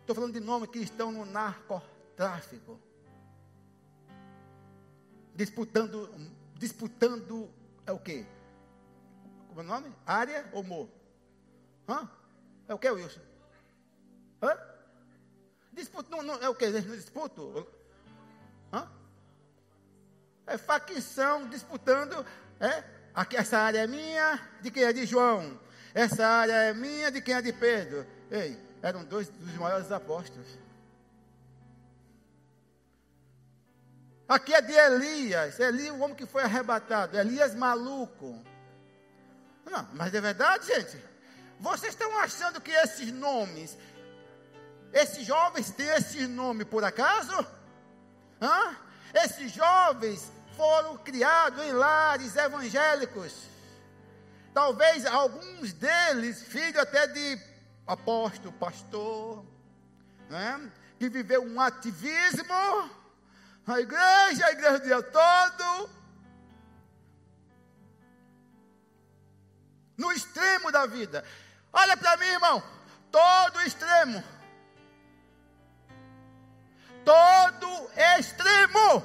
[0.00, 2.80] Estou falando de nome que estão no narcotráfico.
[5.34, 6.10] Disputando,
[6.54, 7.50] disputando
[7.86, 8.26] é o quê?
[9.48, 9.94] Como é o nome?
[10.06, 10.88] Área ou mo?
[11.88, 12.08] Hã?
[12.68, 13.20] É o que, Wilson?
[14.42, 14.56] Hã?
[15.72, 16.70] Disputa, não, não, é o que?
[16.70, 17.66] Disputo?
[18.72, 18.86] Hã?
[20.46, 22.24] É facção disputando.
[22.60, 22.84] É?
[23.14, 25.58] Aqui, essa área é minha, de quem é de João.
[25.94, 28.06] Essa área é minha, de quem é de Pedro.
[28.30, 30.46] Ei, eram dois dos maiores apóstolos.
[34.28, 35.58] Aqui é de Elias.
[35.58, 37.18] Elias, o homem que foi arrebatado.
[37.18, 38.44] Elias maluco.
[39.64, 41.07] Não, mas é verdade, gente.
[41.60, 43.76] Vocês estão achando que esses nomes,
[44.92, 47.46] esses jovens têm esse nome por acaso?
[48.40, 48.76] Hã?
[49.12, 53.48] Esses jovens foram criados em lares evangélicos.
[54.54, 57.40] Talvez alguns deles, filho até de
[57.86, 59.44] apóstolo, pastor,
[60.28, 60.70] né?
[60.98, 62.90] que viveu um ativismo,
[63.66, 65.90] a igreja, a igreja o dia todo,
[69.96, 71.24] no extremo da vida.
[71.72, 72.62] Olha para mim, irmão,
[73.10, 74.22] todo extremo,
[77.04, 79.04] todo extremo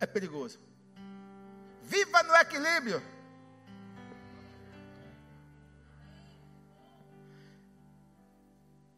[0.00, 0.58] é perigoso.
[1.82, 3.02] Viva no equilíbrio.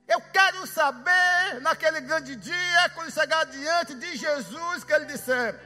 [0.09, 5.61] Eu quero saber, naquele grande dia, quando chegar diante de Jesus, que ele disser: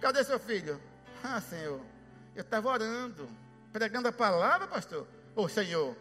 [0.00, 0.80] Cadê seu filho?
[1.22, 1.80] Ah, Senhor,
[2.34, 3.28] eu estava orando,
[3.78, 5.06] pregando a palavra, pastor.
[5.34, 5.94] Oh, Senhor,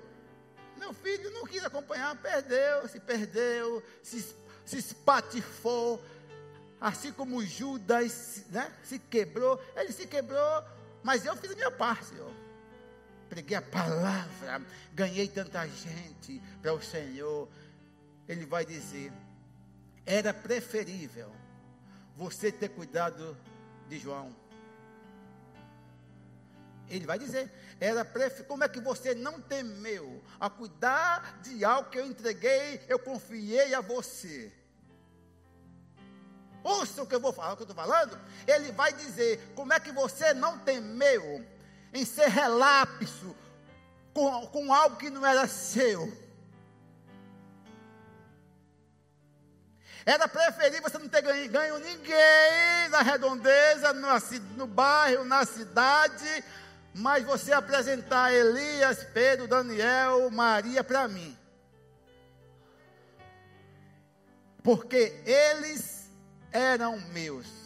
[0.78, 4.22] meu filho não quis acompanhar, perdeu, se perdeu, se,
[4.66, 6.02] se espatifou,
[6.80, 10.64] assim como Judas né, se quebrou, ele se quebrou,
[11.04, 12.32] mas eu fiz a minha parte, Senhor
[13.30, 14.62] preguei a palavra,
[14.94, 17.50] ganhei tanta gente para o Senhor.
[18.30, 19.12] Ele vai dizer:
[20.06, 21.30] era preferível
[22.16, 23.38] você ter cuidado
[23.90, 24.34] de João.
[26.90, 28.46] Ele vai dizer: era preferível.
[28.46, 33.74] Como é que você não temeu a cuidar de algo que eu entreguei, eu confiei
[33.74, 34.52] a você?
[36.64, 38.20] Ouça o que eu vou falar, o que eu estou falando.
[38.48, 41.46] Ele vai dizer: como é que você não temeu
[41.94, 43.36] em ser relapso
[44.14, 46.12] com, com algo que não era seu.
[50.06, 54.08] Era preferível você não ter ganho, ganho ninguém na redondeza, no,
[54.56, 56.44] no bairro, na cidade,
[56.96, 61.38] mas você apresentar Elias, Pedro, Daniel, Maria para mim.
[64.64, 66.10] Porque eles
[66.52, 67.66] eram meus.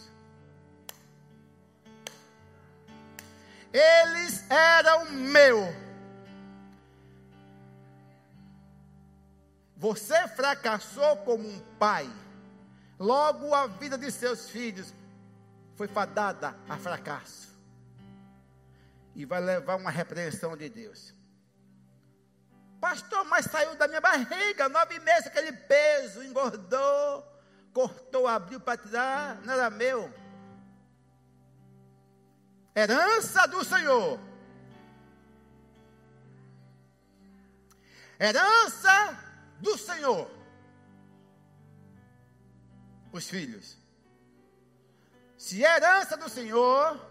[3.74, 5.74] eles eram meu.
[9.78, 12.10] Você fracassou como um pai,
[12.98, 14.94] logo a vida de seus filhos
[15.76, 17.49] foi fadada a fracasso.
[19.16, 21.14] E vai levar uma repreensão de Deus.
[22.80, 27.26] Pastor, mas saiu da minha barriga, nove meses, aquele peso, engordou,
[27.74, 30.10] cortou, abriu para tirar, não era meu
[32.80, 34.20] herança do Senhor.
[38.20, 39.18] Herança
[39.60, 40.30] do Senhor.
[43.12, 43.78] Os filhos.
[45.38, 47.09] Se é herança do Senhor,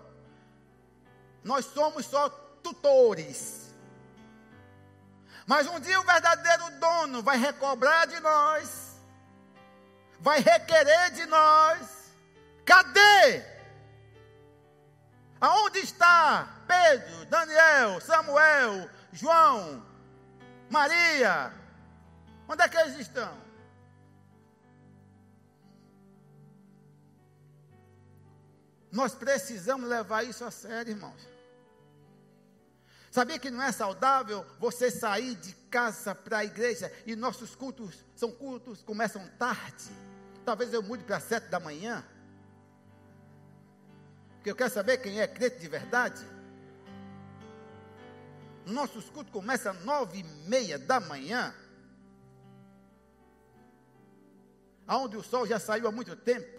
[1.43, 2.29] nós somos só
[2.63, 3.75] tutores.
[5.47, 8.97] Mas um dia o verdadeiro dono vai recobrar de nós,
[10.21, 11.99] vai requerer de nós.
[12.65, 13.59] Cadê
[15.41, 19.85] Aonde está Pedro, Daniel, Samuel, João,
[20.69, 21.53] Maria?
[22.49, 23.48] Onde é que eles estão?
[28.99, 31.23] Nós precisamos levar isso a sério, irmãos.
[33.13, 38.05] Sabia que não é saudável você sair de casa para a igreja e nossos cultos
[38.17, 39.89] são cultos, começam tarde.
[40.45, 42.05] Talvez eu mude para sete da manhã.
[44.35, 46.27] Porque eu quero saber quem é crente de verdade.
[48.67, 51.55] Nossos cultos começam às nove e meia da manhã.
[54.89, 56.58] aonde o sol já saiu há muito tempo.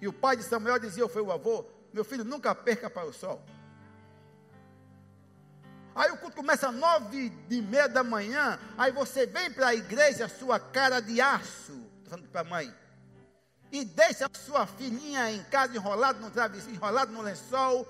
[0.00, 3.12] E o pai de Samuel dizia, foi o avô, meu filho, nunca perca para o
[3.12, 3.42] sol.
[5.94, 9.74] Aí o culto começa às nove e meia da manhã, aí você vem para a
[9.74, 12.74] igreja, sua cara de aço, estou falando para a mãe,
[13.72, 17.88] e deixa sua filhinha em casa enrolado no travesseiro, enrolado no lençol,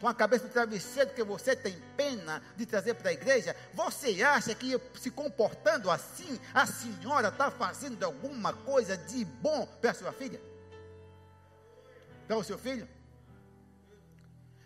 [0.00, 4.22] com a cabeça no travesseiro que você tem pena de trazer para a igreja, você
[4.24, 9.94] acha que se comportando assim, a senhora está fazendo alguma coisa de bom para a
[9.94, 10.40] sua filha?
[12.30, 12.88] Para o seu filho?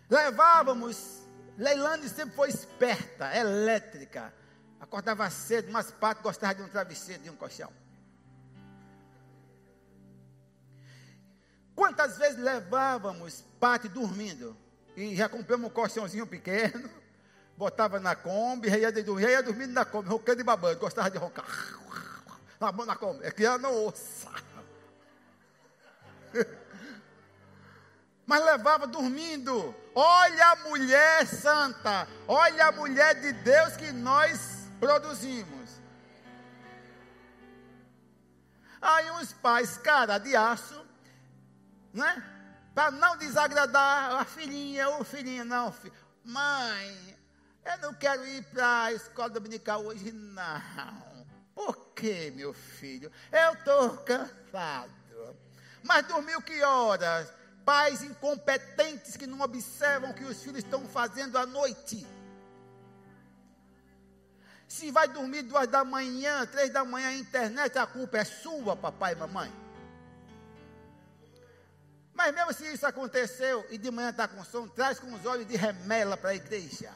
[0.07, 1.23] Levávamos,
[1.57, 4.31] Leilane sempre foi esperta, elétrica,
[4.79, 7.73] acordava cedo, mas Pato gostava de um travesseiro, de um colchão.
[11.75, 14.55] Quantas vezes levávamos Pato dormindo?
[14.95, 16.87] E já compramos um colchãozinho pequeno,
[17.57, 21.17] botava na Kombi, já ia, já ia dormindo na Kombi, roncando e babando, gostava de
[21.17, 21.47] roncar.
[22.59, 24.29] Na mão na Kombi, é que ela não ouça.
[28.25, 29.75] Mas levava dormindo.
[29.93, 35.69] Olha a mulher santa, olha a mulher de Deus que nós produzimos.
[38.81, 40.85] Aí uns pais, cara de aço,
[41.93, 42.31] né?
[42.75, 45.73] para não desagradar a filhinha ou filhinho, não.
[46.25, 47.17] Mãe,
[47.63, 51.25] eu não quero ir para a escola dominical hoje, não.
[51.55, 53.09] Por quê, meu filho?
[53.31, 54.91] Eu estou cansado.
[55.81, 57.31] Mas dormiu que horas?
[57.65, 62.05] Pais incompetentes que não observam o que os filhos estão fazendo à noite.
[64.67, 69.13] Se vai dormir duas da manhã, três da manhã, internet, a culpa é sua, papai
[69.13, 69.51] e mamãe.
[72.13, 75.47] Mas mesmo se isso aconteceu e de manhã está com sono, traz com os olhos
[75.47, 76.93] de remela para a igreja.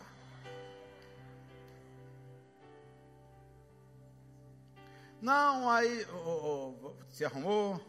[5.22, 7.82] Não, aí oh, oh, se arrumou.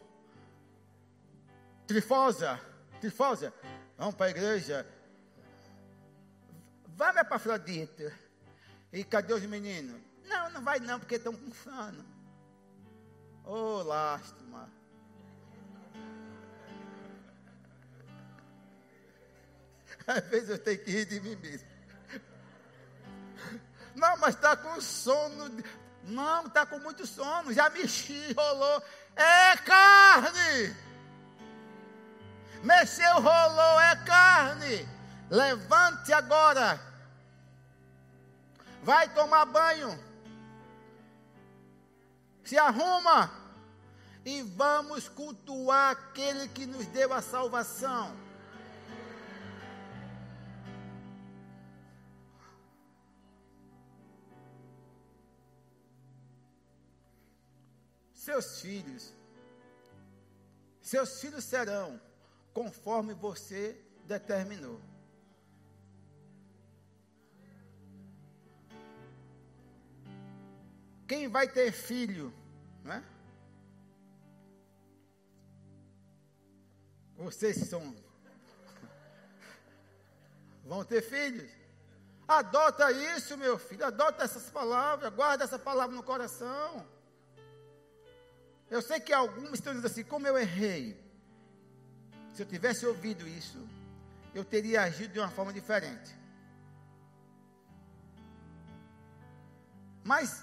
[1.87, 2.61] Trifosa,
[3.01, 3.53] trifosa,
[3.97, 4.87] vamos para a igreja.
[6.89, 8.13] Vai para Afrodita.
[8.93, 10.01] E cadê os meninos?
[10.27, 12.05] Não, não vai não, porque estão com sono.
[13.45, 14.71] Oh, lástima.
[20.07, 21.69] Às vezes eu tenho que rir de mim mesmo.
[23.95, 25.63] Não, mas está com sono.
[26.05, 27.53] Não, está com muito sono.
[27.53, 28.83] Já mexi, rolou.
[29.17, 30.90] É carne.
[32.63, 34.89] Mexeu, rolou, é carne.
[35.31, 36.81] Levante agora.
[38.83, 39.99] Vai tomar banho.
[42.45, 43.31] Se arruma.
[44.25, 48.15] E vamos cultuar aquele que nos deu a salvação.
[58.31, 59.13] seus filhos,
[60.81, 62.01] seus filhos serão
[62.53, 64.81] conforme você determinou.
[71.07, 72.33] Quem vai ter filho,
[72.85, 73.05] né?
[77.17, 77.95] Vocês são
[80.65, 81.51] vão ter filhos.
[82.29, 83.85] Adota isso, meu filho.
[83.85, 85.13] Adota essas palavras.
[85.13, 86.87] Guarda essa palavra no coração.
[88.71, 91.00] Eu sei que alguns estão dizendo assim: como eu errei.
[92.41, 93.69] Se eu tivesse ouvido isso,
[94.35, 96.17] eu teria agido de uma forma diferente.
[100.03, 100.43] Mas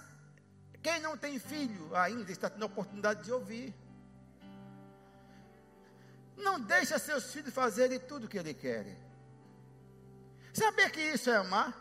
[0.83, 3.73] quem não tem filho ainda está tendo a oportunidade de ouvir.
[6.37, 8.95] Não deixa seus filhos fazerem tudo o que eles querem.
[10.53, 11.75] Saber que isso é amar?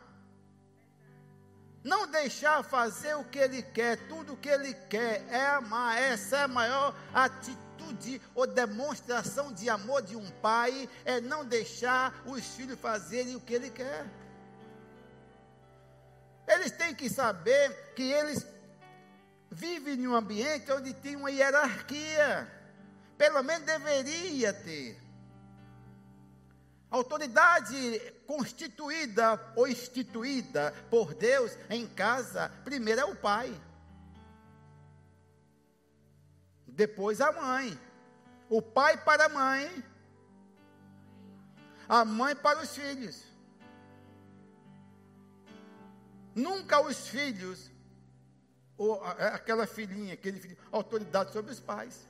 [1.85, 5.99] Não deixar fazer o que ele quer, tudo o que ele quer é amar.
[6.01, 7.66] Essa é a maior atitude
[8.35, 13.55] ou demonstração de amor de um pai, é não deixar os filhos fazerem o que
[13.55, 14.07] ele quer.
[16.47, 18.47] Eles têm que saber que eles
[19.51, 22.51] vivem em um ambiente onde tem uma hierarquia.
[23.19, 25.01] Pelo menos deveria ter.
[26.91, 33.53] Autoridade constituída ou instituída por Deus em casa, primeiro é o pai.
[36.77, 37.81] Depois a mãe.
[38.49, 39.85] O pai para a mãe.
[41.89, 43.25] A mãe para os filhos.
[46.35, 47.71] Nunca os filhos,
[48.77, 52.07] ou aquela filhinha, aquele filho, autoridade sobre os pais.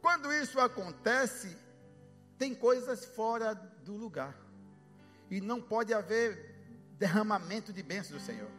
[0.00, 1.56] Quando isso acontece,
[2.36, 4.36] tem coisas fora do lugar.
[5.30, 6.52] E não pode haver
[6.98, 8.50] derramamento de bênçãos do Senhor.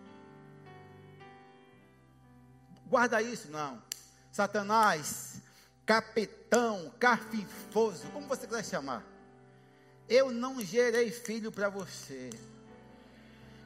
[2.88, 3.82] Guarda isso, não.
[4.34, 5.36] Satanás,
[5.86, 9.04] capetão, cafifoso, como você quiser chamar.
[10.10, 12.32] Eu não gerei filho para você.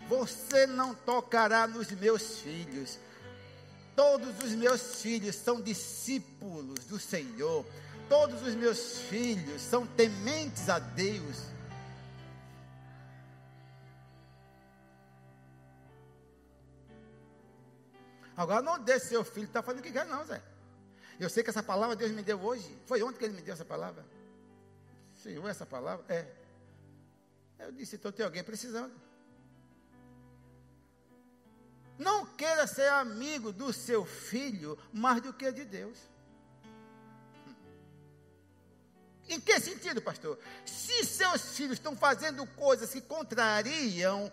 [0.10, 3.00] Você não tocará nos meus filhos.
[3.96, 7.66] Todos os meus filhos são discípulos do Senhor.
[8.10, 11.44] Todos os meus filhos são tementes a Deus.
[18.36, 20.42] Agora não deixe seu filho estar tá fazendo o que quer, não, Zé.
[21.20, 22.78] Eu sei que essa palavra Deus me deu hoje.
[22.86, 24.06] Foi ontem que ele me deu essa palavra.
[25.16, 26.06] Senhor, essa palavra?
[26.10, 26.28] É.
[27.60, 28.94] Eu disse, então tem alguém precisando.
[31.98, 35.98] Não queira ser amigo do seu filho mais do que de Deus.
[39.28, 40.40] Em que sentido, pastor?
[40.66, 44.32] Se seus filhos estão fazendo coisas que contrariam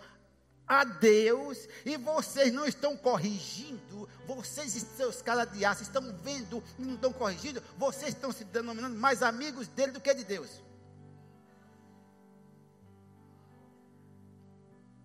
[0.67, 6.63] a Deus e vocês não estão corrigindo, vocês e seus caras de aço estão vendo
[6.79, 10.63] e não estão corrigindo, vocês estão se denominando mais amigos dele do que de Deus.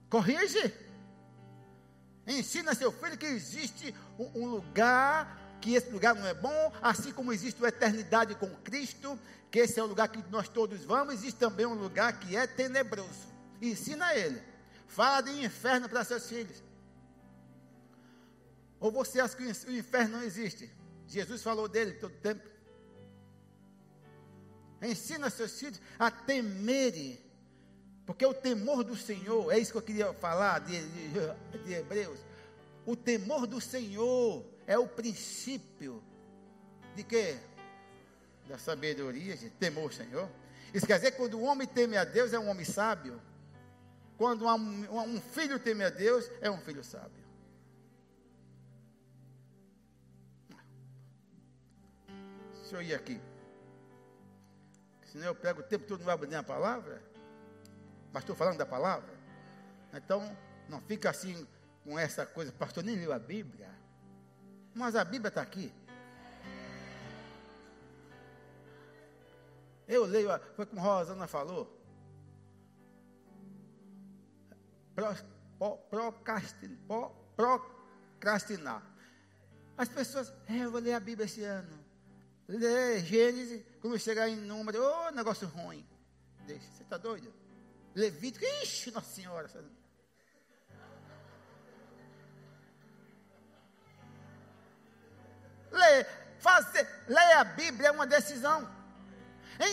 [0.10, 0.74] Corrige.
[2.26, 7.12] Ensina seu filho que existe um, um lugar que esse lugar não é bom, assim
[7.12, 9.20] como existe a eternidade com Cristo,
[9.52, 12.48] que esse é o lugar que nós todos vamos, existe também um lugar que é
[12.48, 13.28] tenebroso.
[13.62, 14.42] Ensina ele.
[14.90, 16.64] Fala de inferno para seus filhos.
[18.80, 20.70] Ou você acha que o inferno não existe?
[21.08, 22.50] Jesus falou dele todo tempo.
[24.82, 27.20] Ensina seus filhos a temerem.
[28.04, 32.20] Porque o temor do Senhor, é isso que eu queria falar de, de, de Hebreus.
[32.84, 36.04] O temor do Senhor é o princípio
[36.96, 37.38] de quê?
[38.48, 40.28] Da sabedoria, de temor Senhor.
[40.74, 43.22] Isso quer dizer que quando o homem teme a Deus, é um homem sábio.
[44.20, 47.24] Quando um, filho teme a Deus, é um filho sábio.
[52.58, 53.22] Deixa eu ir aqui.
[55.06, 57.02] Senão eu pego o tempo todo, não vai abrir a palavra.
[58.12, 59.18] Mas estou falando da palavra.
[59.94, 60.36] Então,
[60.68, 61.48] não fica assim
[61.86, 62.52] com essa coisa.
[62.52, 63.70] Pastor, nem leu a Bíblia.
[64.76, 65.74] Mas a Bíblia está aqui.
[69.88, 71.79] Eu leio, foi como Rosana falou.
[77.36, 78.84] Procrastinar.
[79.78, 81.80] As pessoas, é, eu vou ler a Bíblia esse ano.
[82.48, 85.88] Ler Gênesis, quando chegar em número, ô oh, negócio ruim.
[86.46, 87.34] Deixa, você está doido?
[87.96, 89.48] Levítico, ixi, Nossa Senhora.
[95.72, 96.08] Ler,
[96.40, 98.68] fazer, ler a Bíblia é uma decisão.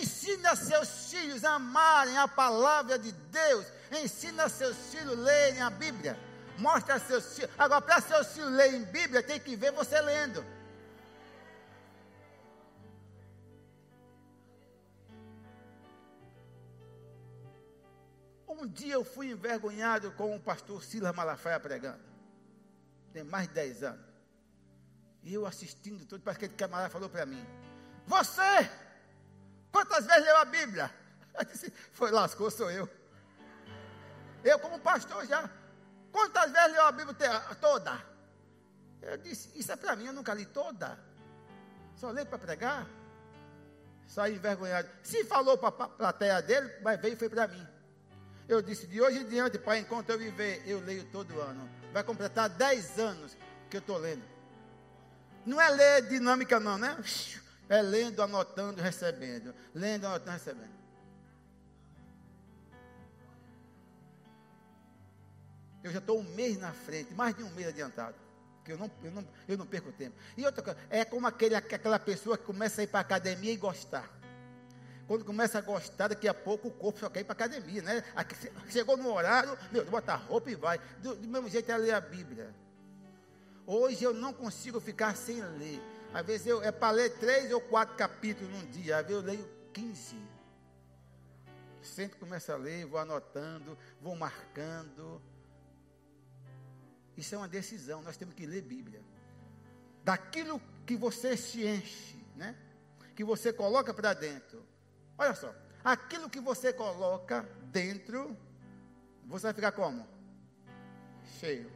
[0.00, 5.70] Ensina seus filhos a amarem a palavra de Deus Ensina seus filhos a lerem a
[5.70, 6.18] Bíblia.
[6.58, 7.50] Mostra seus filhos.
[7.58, 10.44] Agora, para seus filhos lerem Bíblia, tem que ver você lendo.
[18.48, 22.00] Um dia eu fui envergonhado com o pastor Silas Malafaia pregando.
[23.12, 24.06] Tem mais de 10 anos.
[25.22, 27.44] E eu assistindo tudo, parece que aquele camarada falou para mim:
[28.06, 28.70] Você,
[29.70, 30.90] quantas vezes leu a Bíblia?
[31.38, 32.88] Eu disse: Foi, lascou, sou eu.
[34.46, 35.50] Eu, como pastor, já.
[36.12, 38.00] Quantas vezes leu a Bíblia toda?
[39.02, 40.98] Eu disse: Isso é para mim, eu nunca li toda.
[41.96, 42.86] Só leio para pregar.
[44.06, 44.88] Saí envergonhado.
[45.02, 47.66] Se falou para a plateia dele, mas veio e foi para mim.
[48.48, 51.68] Eu disse: De hoje em diante, Pai, enquanto eu viver, eu leio todo ano.
[51.92, 53.36] Vai completar 10 anos
[53.68, 54.22] que eu estou lendo.
[55.44, 56.96] Não é ler dinâmica, não, né?
[57.68, 59.52] É lendo, anotando, recebendo.
[59.74, 60.85] Lendo, anotando, recebendo.
[65.86, 68.16] Eu já estou um mês na frente, mais de um mês adiantado.
[68.64, 70.16] Que eu não, eu não, eu não perco tempo.
[70.36, 73.52] E outra coisa, é como aquele, aquela pessoa que começa a ir para a academia
[73.52, 74.10] e gostar.
[75.06, 77.82] Quando começa a gostar, daqui a pouco o corpo só quer ir para a academia,
[77.82, 78.02] né?
[78.68, 80.80] Chegou no horário, meu, bota a roupa e vai.
[80.98, 82.52] Do, do mesmo jeito é ler a Bíblia.
[83.64, 85.80] Hoje eu não consigo ficar sem ler.
[86.12, 89.24] Às vezes eu, é para ler três ou quatro capítulos num dia, às vezes eu
[89.24, 90.16] leio 15.
[91.80, 95.22] Sempre começo a ler, vou anotando, vou marcando.
[97.16, 99.02] Isso é uma decisão, nós temos que ler Bíblia.
[100.04, 102.56] Daquilo que você se enche, né?
[103.14, 104.64] Que você coloca para dentro.
[105.16, 107.42] Olha só, aquilo que você coloca
[107.72, 108.36] dentro,
[109.24, 110.06] você vai ficar como?
[111.40, 111.72] Cheio.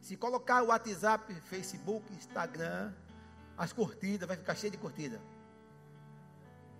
[0.00, 2.92] Se colocar o WhatsApp, Facebook, Instagram,
[3.56, 5.20] as curtidas, vai ficar cheio de curtida.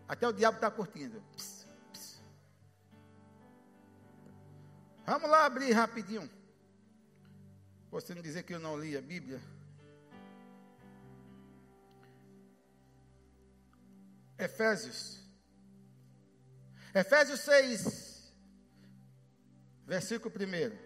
[0.08, 1.20] Até o diabo está curtindo.
[1.34, 2.22] Pss, pss.
[5.04, 6.30] Vamos lá abrir rapidinho.
[7.96, 9.40] Você me dizer que eu não li a Bíblia?
[14.38, 15.18] Efésios.
[16.94, 18.34] Efésios 6,
[19.86, 20.76] versículo 1.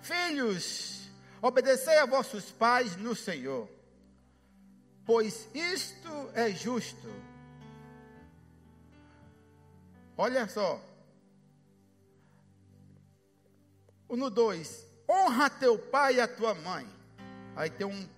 [0.00, 1.10] Filhos,
[1.42, 3.68] obedecei a vossos pais no Senhor,
[5.04, 7.08] pois isto é justo.
[10.16, 10.82] Olha só,
[14.16, 16.88] No 2, honra teu pai e a tua mãe.
[17.56, 18.08] Aí tem um,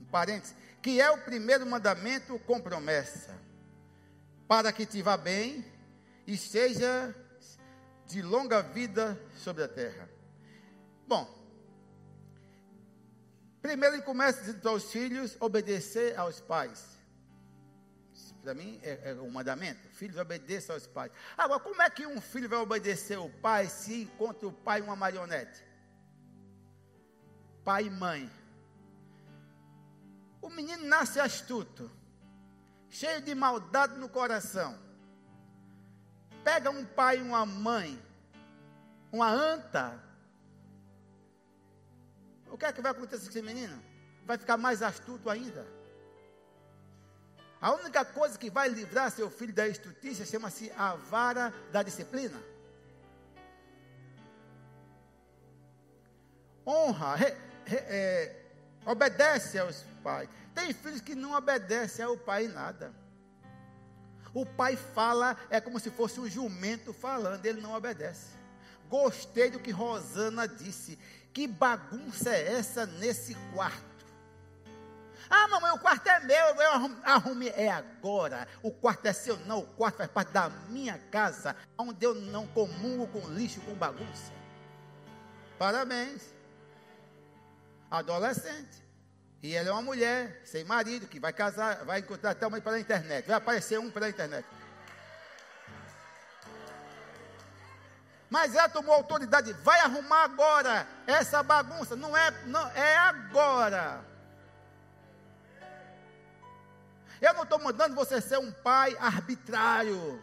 [0.00, 3.38] um parênteses, que é o primeiro mandamento com promessa,
[4.46, 5.64] para que te vá bem
[6.26, 7.14] e seja
[8.06, 10.08] de longa vida sobre a terra.
[11.06, 11.28] Bom,
[13.60, 17.01] primeiro ele começa dizendo para os filhos obedecer aos pais.
[18.42, 19.88] Para mim é, é um mandamento.
[19.90, 21.12] Filhos obedeçam aos pais.
[21.38, 24.96] Agora, como é que um filho vai obedecer o pai se encontra o pai uma
[24.96, 25.64] marionete?
[27.64, 28.30] Pai e mãe.
[30.40, 31.88] O menino nasce astuto,
[32.90, 34.76] cheio de maldade no coração.
[36.42, 38.02] Pega um pai e uma mãe,
[39.12, 40.02] uma anta.
[42.50, 43.80] O que é que vai acontecer com esse menino?
[44.26, 45.64] Vai ficar mais astuto ainda.
[47.62, 52.42] A única coisa que vai livrar seu filho da estutice chama-se a vara da disciplina.
[56.66, 58.36] Honra, re, re, é,
[58.84, 60.28] obedece aos pais.
[60.52, 62.92] Tem filhos que não obedecem ao pai em nada.
[64.34, 68.32] O pai fala, é como se fosse um jumento falando, ele não obedece.
[68.88, 70.98] Gostei do que Rosana disse.
[71.32, 73.91] Que bagunça é essa nesse quarto?
[75.34, 76.72] Ah, mamãe, o quarto é meu, eu
[77.04, 77.48] arrumei.
[77.56, 78.46] É agora.
[78.62, 79.60] O quarto é seu, não.
[79.60, 84.30] O quarto faz parte da minha casa, onde eu não comungo com lixo, com bagunça.
[85.58, 86.34] Parabéns.
[87.90, 88.84] Adolescente.
[89.42, 92.78] E ela é uma mulher, sem marido, que vai casar, vai encontrar até uma pela
[92.78, 93.26] internet.
[93.26, 94.46] Vai aparecer um pela internet.
[98.28, 101.96] Mas ela tomou autoridade, vai arrumar agora essa bagunça.
[101.96, 104.11] Não é, não, é agora.
[107.22, 110.20] Eu não estou mandando você ser um pai arbitrário.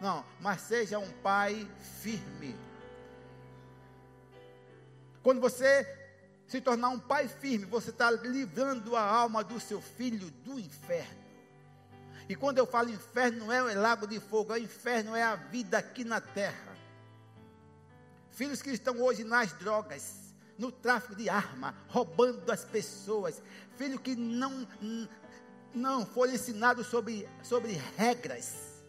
[0.00, 1.68] Não, mas seja um pai
[2.00, 2.56] firme.
[5.24, 5.84] Quando você
[6.46, 11.20] se tornar um pai firme, você está livrando a alma do seu filho do inferno.
[12.28, 15.22] E quando eu falo inferno, não é o lago de fogo, é o inferno, é
[15.24, 16.76] a vida aqui na terra.
[18.30, 23.42] Filhos que estão hoje nas drogas, no tráfico de arma, roubando das pessoas.
[23.76, 24.66] Filho que não,
[25.74, 28.82] não foi ensinado sobre, sobre regras,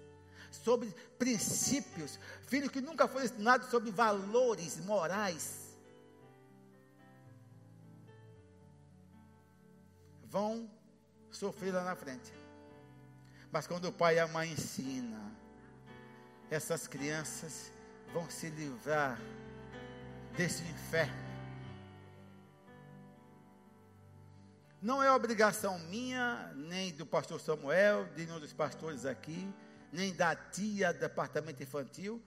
[0.52, 2.20] sobre princípios.
[2.48, 5.78] Filho que nunca foi ensinado sobre valores morais.
[10.24, 10.70] Vão
[11.30, 12.32] sofrer lá na frente.
[13.52, 15.32] Mas quando o pai e a mãe ensinam,
[16.50, 17.72] essas crianças
[18.14, 19.20] vão se livrar
[20.36, 21.31] desse inferno
[24.82, 29.48] Não é obrigação minha, nem do pastor Samuel, de nenhum dos pastores aqui,
[29.94, 32.20] nem da tia do departamento infantil,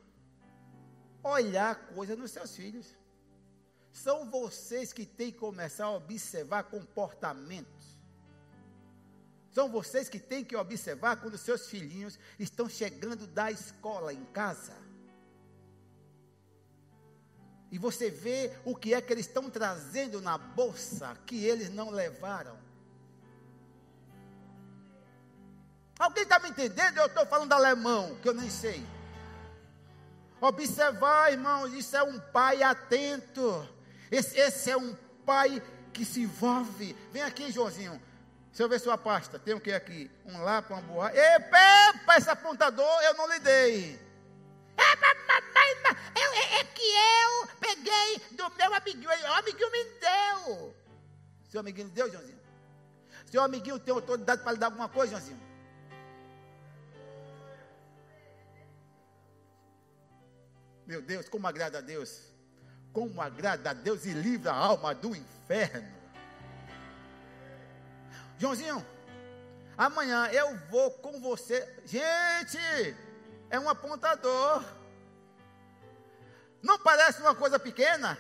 [1.21, 2.97] olhar coisa nos seus filhos.
[3.91, 7.99] São vocês que têm que começar a observar comportamentos.
[9.51, 14.84] São vocês que têm que observar quando seus filhinhos estão chegando da escola em casa
[17.75, 21.91] e você vê o que é que eles estão trazendo na bolsa que eles não
[21.91, 22.57] levaram.
[25.99, 26.99] Alguém está me entendendo?
[26.99, 28.87] Eu estou falando alemão, que eu nem sei.
[30.41, 33.69] Observar, irmãos, isso é um pai atento.
[34.09, 34.95] Esse, esse é um
[35.27, 35.61] pai
[35.93, 36.97] que se envolve.
[37.11, 38.01] Vem aqui, Joãozinho.
[38.51, 39.37] Deixa eu ver sua pasta.
[39.37, 40.09] Tem o que aqui?
[40.25, 41.17] Um lápis, uma borracha.
[41.17, 44.05] Epa, esse apontador eu não lhe dei.
[44.77, 45.34] Mamãe,
[46.17, 49.09] eu, é, é, que eu peguei do meu amiguinho.
[49.09, 50.75] O amiguinho me deu.
[51.49, 52.41] Seu amiguinho deu, Joãozinho?
[53.27, 55.41] Seu amiguinho tem autoridade para lhe dar alguma coisa, Joãozinho?
[60.87, 62.33] Meu Deus, como agrada a Deus.
[62.93, 65.93] Como agrada a Deus e livra a alma do inferno.
[68.39, 68.85] Joãozinho,
[69.77, 71.67] amanhã eu vou com você.
[71.85, 72.59] Gente,
[73.51, 74.63] é um apontador.
[76.65, 78.17] Não parece uma coisa pequena,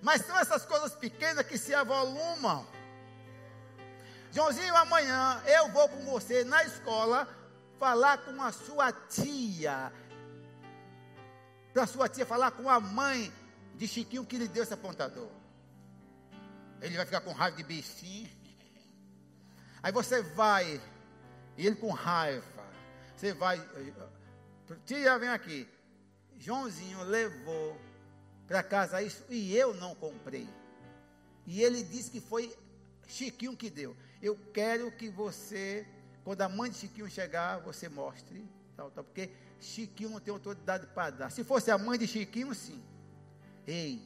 [0.00, 2.66] mas são essas coisas pequenas que se avolumam.
[4.32, 7.28] Joãozinho, amanhã eu vou com você na escola
[7.78, 9.92] falar com a sua tia.
[11.74, 13.30] Para sua tia falar com a mãe
[13.74, 15.28] de Chiquinho que lhe deu esse apontador.
[16.80, 18.30] Ele vai ficar com raiva de bichinho.
[19.82, 20.80] Aí você vai,
[21.58, 22.64] e ele com raiva,
[23.14, 23.62] você vai,
[24.86, 25.75] tia, vem aqui.
[26.38, 27.78] Joãozinho levou
[28.46, 30.48] para casa isso e eu não comprei.
[31.46, 32.54] E ele disse que foi
[33.06, 33.96] Chiquinho que deu.
[34.20, 35.86] Eu quero que você,
[36.24, 38.44] quando a mãe de Chiquinho chegar, você mostre,
[38.76, 39.30] tal, tal, porque
[39.60, 41.30] Chiquinho não tem autoridade para dar.
[41.30, 42.82] Se fosse a mãe de Chiquinho, sim.
[43.66, 44.02] Ei,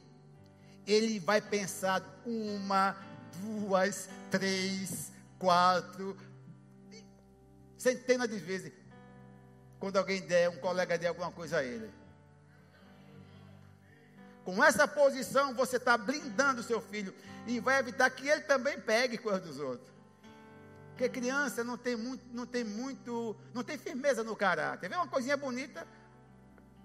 [0.85, 2.95] ele vai pensar uma,
[3.41, 6.17] duas, três, quatro,
[7.77, 8.71] centenas de vezes.
[9.79, 12.00] Quando alguém der, um colega der alguma coisa a ele.
[14.43, 17.13] Com essa posição, você está blindando o seu filho
[17.45, 19.91] e vai evitar que ele também pegue coisa dos outros.
[20.89, 24.89] Porque criança não tem muito, não tem muito, não tem firmeza no caráter.
[24.89, 25.87] Vê uma coisinha bonita,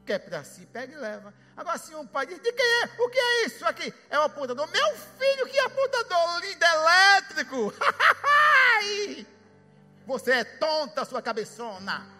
[0.04, 1.34] quer para si, pega e leva.
[1.56, 2.84] Agora, se um pai diz, de quem é?
[2.98, 3.92] O que é isso aqui?
[4.08, 4.70] É o apontador.
[4.70, 7.74] Meu filho, que apontador lindo elétrico!
[10.06, 12.15] Você é tonta, sua cabeçona.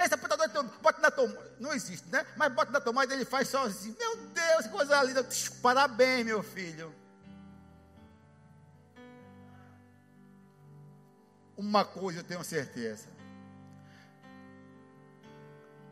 [0.00, 1.56] Esse apontador bota na tomada.
[1.60, 2.26] Não existe, né?
[2.36, 3.94] Mas bota na tomada ele faz sozinho.
[3.98, 5.26] Meu Deus, que coisa linda.
[5.60, 6.94] Parabéns, meu filho.
[11.54, 13.08] Uma coisa eu tenho certeza.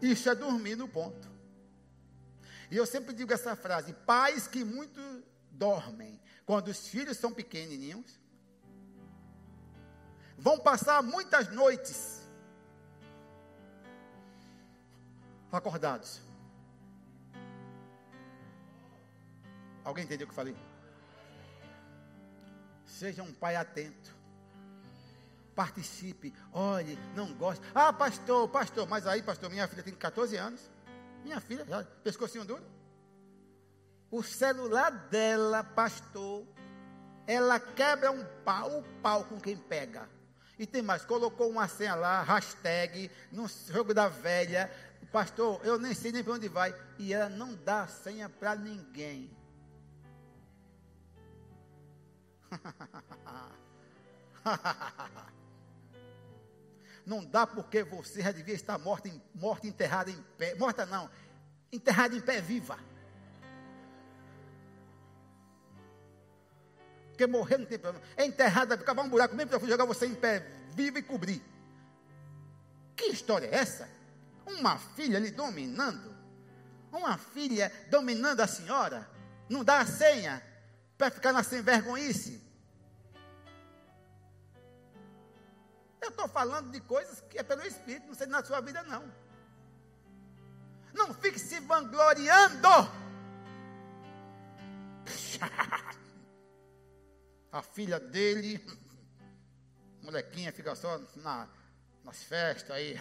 [0.01, 1.29] Isso é dormir no ponto.
[2.71, 5.01] E eu sempre digo essa frase: pais que muito
[5.51, 8.19] dormem quando os filhos são pequenininhos
[10.39, 12.18] vão passar muitas noites
[15.57, 16.21] acordados.
[19.85, 20.57] Alguém entendeu o que eu falei?
[22.85, 24.15] Seja um pai atento.
[25.55, 26.35] Participe.
[26.53, 27.65] Olhe, não goste.
[27.75, 28.87] Ah, pastor, pastor.
[28.87, 30.71] Mas aí, pastor, minha filha tem 14 anos.
[31.25, 32.63] Minha filha, já, pescocinho duro.
[34.11, 36.47] O celular dela, pastor,
[37.27, 40.09] ela quebra um pau, o pau com quem pega.
[40.59, 44.71] E tem mais, colocou uma senha lá, hashtag, no jogo da velha,
[45.13, 46.75] pastor, eu nem sei nem para onde vai.
[46.99, 49.31] E ela não dá senha para ninguém.
[57.05, 60.55] não dá porque você já devia estar morta, morta enterrada em pé.
[60.55, 61.11] Morta não,
[61.73, 62.79] enterrada em pé viva.
[67.09, 68.07] Porque morrer não tem problema.
[68.17, 71.43] É enterrada, ficava um buraco mesmo para jogar você em pé viva e cobrir.
[72.95, 73.98] Que história é essa?
[74.49, 76.17] Uma filha lhe dominando?
[76.91, 79.07] Uma filha dominando a senhora?
[79.49, 80.43] Não dá a senha
[80.97, 82.43] para ficar na sem vergonhice?
[86.01, 89.13] Eu estou falando de coisas que é pelo Espírito, não sei na sua vida não.
[90.95, 92.69] Não fique se vangloriando.
[97.53, 98.65] A filha dele,
[100.03, 101.49] molequinha, fica só na,
[102.05, 102.99] nas festas aí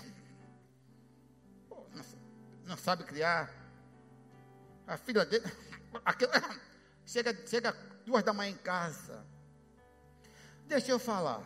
[2.67, 3.49] não sabe criar.
[4.85, 5.45] A filha dele,
[7.05, 7.71] chega, chega
[8.05, 9.25] duas da manhã em casa.
[10.65, 11.41] Deixa eu falar.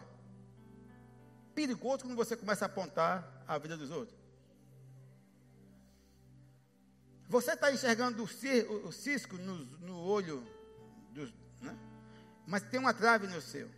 [1.54, 4.20] Perigoso quando você começa a apontar a vida dos outros.
[7.28, 10.46] Você está enxergando o, cisco no, no olho,
[11.12, 11.78] dos, né?
[12.46, 13.70] mas tem uma trave no seu.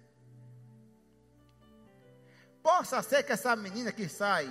[2.63, 4.49] Possa ser que essa menina que sai,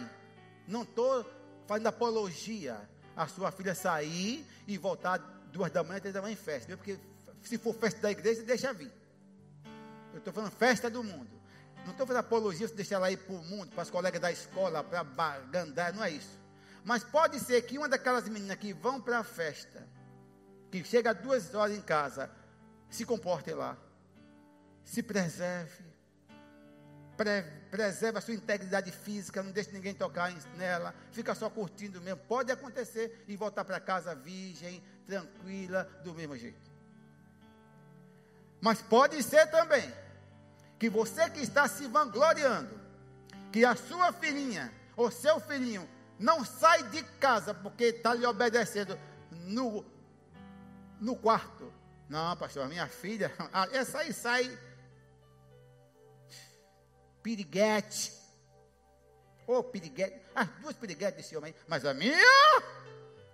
[0.68, 1.24] não estou
[1.66, 2.80] fazendo apologia
[3.16, 5.18] a sua filha sair e voltar
[5.52, 6.76] duas da manhã, três da manhã em festa.
[6.76, 6.98] Porque
[7.42, 8.92] se for festa da igreja, deixa vir.
[10.12, 11.30] Eu estou falando festa do mundo.
[11.84, 14.30] Não estou fazendo apologia se deixar ela ir para o mundo, para as colegas da
[14.30, 16.40] escola, para bagandar, não é isso.
[16.84, 19.86] Mas pode ser que uma daquelas meninas que vão para a festa,
[20.70, 22.30] que chega duas horas em casa,
[22.88, 23.76] se comporte lá,
[24.84, 25.84] se preserve,
[27.16, 32.20] pre preserva a sua integridade física, não deixe ninguém tocar nela, fica só curtindo mesmo.
[32.28, 36.70] Pode acontecer e voltar para casa virgem, tranquila, do mesmo jeito.
[38.60, 39.90] Mas pode ser também
[40.78, 42.78] que você que está se vangloriando,
[43.50, 45.88] que a sua filhinha ou seu filhinho
[46.18, 48.98] não sai de casa porque está lhe obedecendo
[49.30, 49.84] no,
[51.00, 51.72] no quarto.
[52.08, 53.32] Não, pastor, minha filha,
[53.72, 54.58] essa aí sai
[57.22, 58.12] piriguete.
[59.46, 60.20] Ô oh, piriguete.
[60.34, 61.60] Ah, duas piriguetes desse homem aí.
[61.68, 62.16] Mas a minha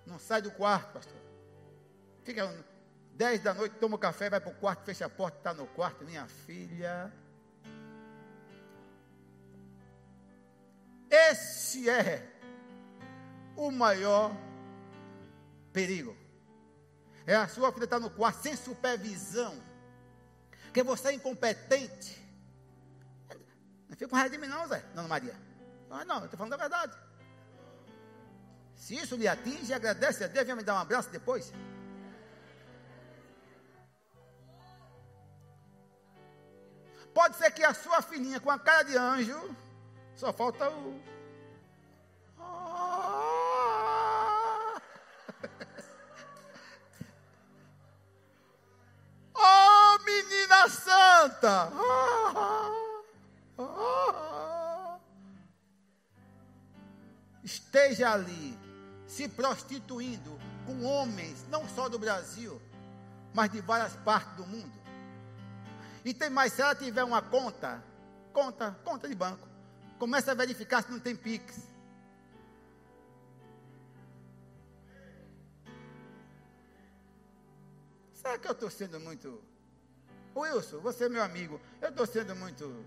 [0.06, 1.16] não sai do quarto, pastor.
[2.24, 2.52] Fica
[3.14, 5.66] dez da noite, toma o café, vai para o quarto, fecha a porta, está no
[5.66, 7.12] quarto, minha filha.
[11.10, 12.22] Esse é
[13.56, 14.34] o maior
[15.72, 16.16] perigo.
[17.26, 19.62] É a sua filha estar tá no quarto sem supervisão
[20.72, 22.27] que você é incompetente.
[23.88, 25.34] Não fica com raiva de mim, não, Zé, Dona Maria.
[25.88, 26.96] Não, não, eu estou falando a verdade.
[28.74, 31.52] Se isso lhe atinge, agradece a Deus, vem me dar um abraço depois.
[37.12, 39.56] Pode ser que a sua filhinha com a cara de anjo,
[40.14, 41.02] só falta o.
[42.38, 42.42] Oh,
[49.34, 51.72] oh menina santa!
[51.72, 52.66] Oh,
[57.68, 58.58] Esteja ali
[59.06, 62.58] se prostituindo com homens, não só do Brasil,
[63.34, 64.72] mas de várias partes do mundo.
[66.02, 67.84] E tem mais, se ela tiver uma conta,
[68.32, 69.46] conta, conta de banco,
[69.98, 71.68] começa a verificar se não tem Pix.
[78.14, 79.42] Será que eu estou sendo muito.
[80.34, 82.82] Wilson, você é meu amigo, eu estou sendo muito.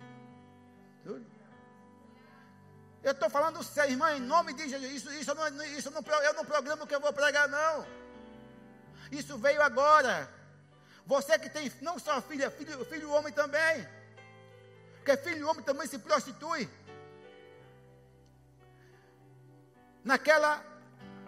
[3.04, 4.92] Eu estou falando sério, irmã, em nome de Jesus.
[4.92, 7.86] Isso, isso, não, isso não, eu não programo que eu vou pregar, não.
[9.12, 10.30] Isso veio agora.
[11.06, 13.88] Você que tem não só filha, filho, filho homem também.
[14.98, 16.70] Porque filho homem também se prostitui.
[20.04, 20.64] Naquela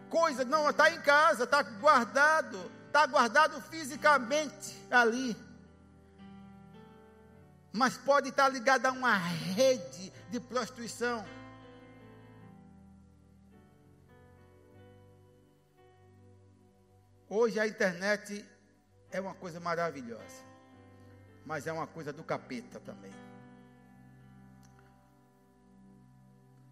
[0.09, 5.35] coisa, não, está em casa, está guardado, está guardado fisicamente ali.
[7.71, 11.25] Mas pode estar ligado a uma rede de prostituição.
[17.35, 18.45] Hoje a internet
[19.09, 20.45] é uma coisa maravilhosa,
[21.43, 23.11] mas é uma coisa do capeta também.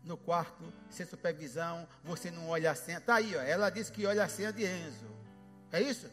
[0.04, 3.00] No quarto, sem supervisão, você não olha a senha.
[3.00, 5.08] Está aí, ó, ela disse que olha a senha de Enzo.
[5.72, 6.08] É isso?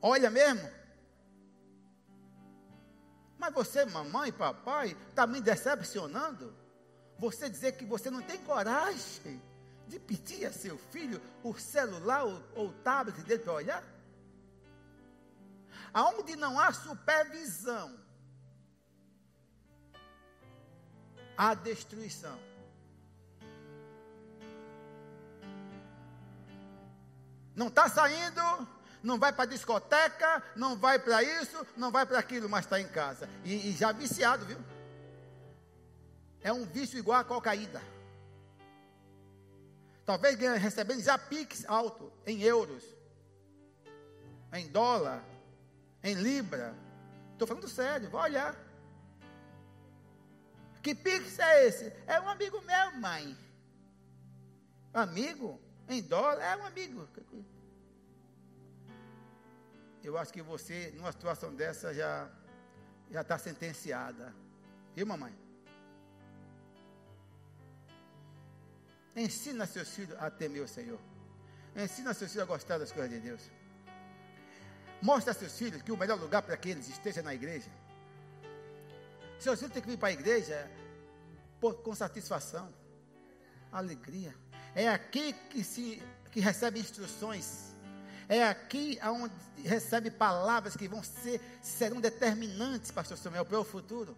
[0.00, 0.70] Olha mesmo?
[3.36, 6.54] Mas você, mamãe papai, está me decepcionando?
[7.18, 9.42] Você dizer que você não tem coragem
[9.90, 13.84] de pedir a seu filho o celular ou, ou o tablet dele para olhar?
[15.92, 17.98] aonde não há supervisão,
[21.36, 22.38] há destruição.
[27.54, 28.40] Não está saindo,
[29.02, 32.80] não vai para a discoteca, não vai para isso, não vai para aquilo, mas está
[32.80, 33.28] em casa.
[33.44, 34.58] E, e, já viciado, viu?
[36.42, 37.82] É um vício igual a cocaína.
[40.10, 42.82] Talvez recebendo já PIX alto, em euros,
[44.52, 45.24] em dólar,
[46.02, 46.74] em Libra.
[47.32, 48.56] Estou falando sério, vai olhar.
[50.82, 51.92] Que Pix é esse?
[52.08, 53.38] É um amigo meu, mãe.
[54.92, 55.60] Amigo?
[55.88, 56.42] Em dólar?
[56.42, 57.08] É um amigo.
[60.02, 62.28] Eu acho que você, numa situação dessa, já
[63.12, 64.34] já está sentenciada.
[64.96, 65.32] Viu, mamãe?
[69.16, 70.98] Ensina seus filhos a temer o Senhor.
[71.76, 73.42] Ensina seus filhos a gostar das coisas de Deus.
[75.02, 77.70] Mostre a seus filhos que o melhor lugar para que eles estejam na igreja.
[79.38, 80.70] Seus filhos têm que vir para a igreja
[81.60, 82.72] por, com satisfação,
[83.72, 84.34] alegria.
[84.74, 87.74] É aqui que se que recebe instruções.
[88.28, 89.34] É aqui onde
[89.64, 94.16] recebe palavras que vão ser serão determinantes, pastor Samuel, para o futuro.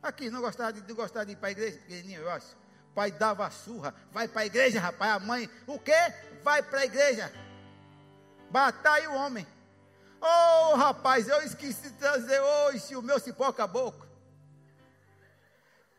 [0.00, 2.56] Aqui, não gostar de, não gostar de ir para a igreja, pequenininho, eu acho.
[2.94, 5.12] Pai dava surra, vai para a igreja, rapaz.
[5.12, 5.92] A mãe, o quê?
[6.42, 7.32] Vai para a igreja.
[8.50, 9.46] Batalha o homem.
[10.20, 14.06] Oh, rapaz, eu esqueci de trazer hoje o meu cipó caboclo.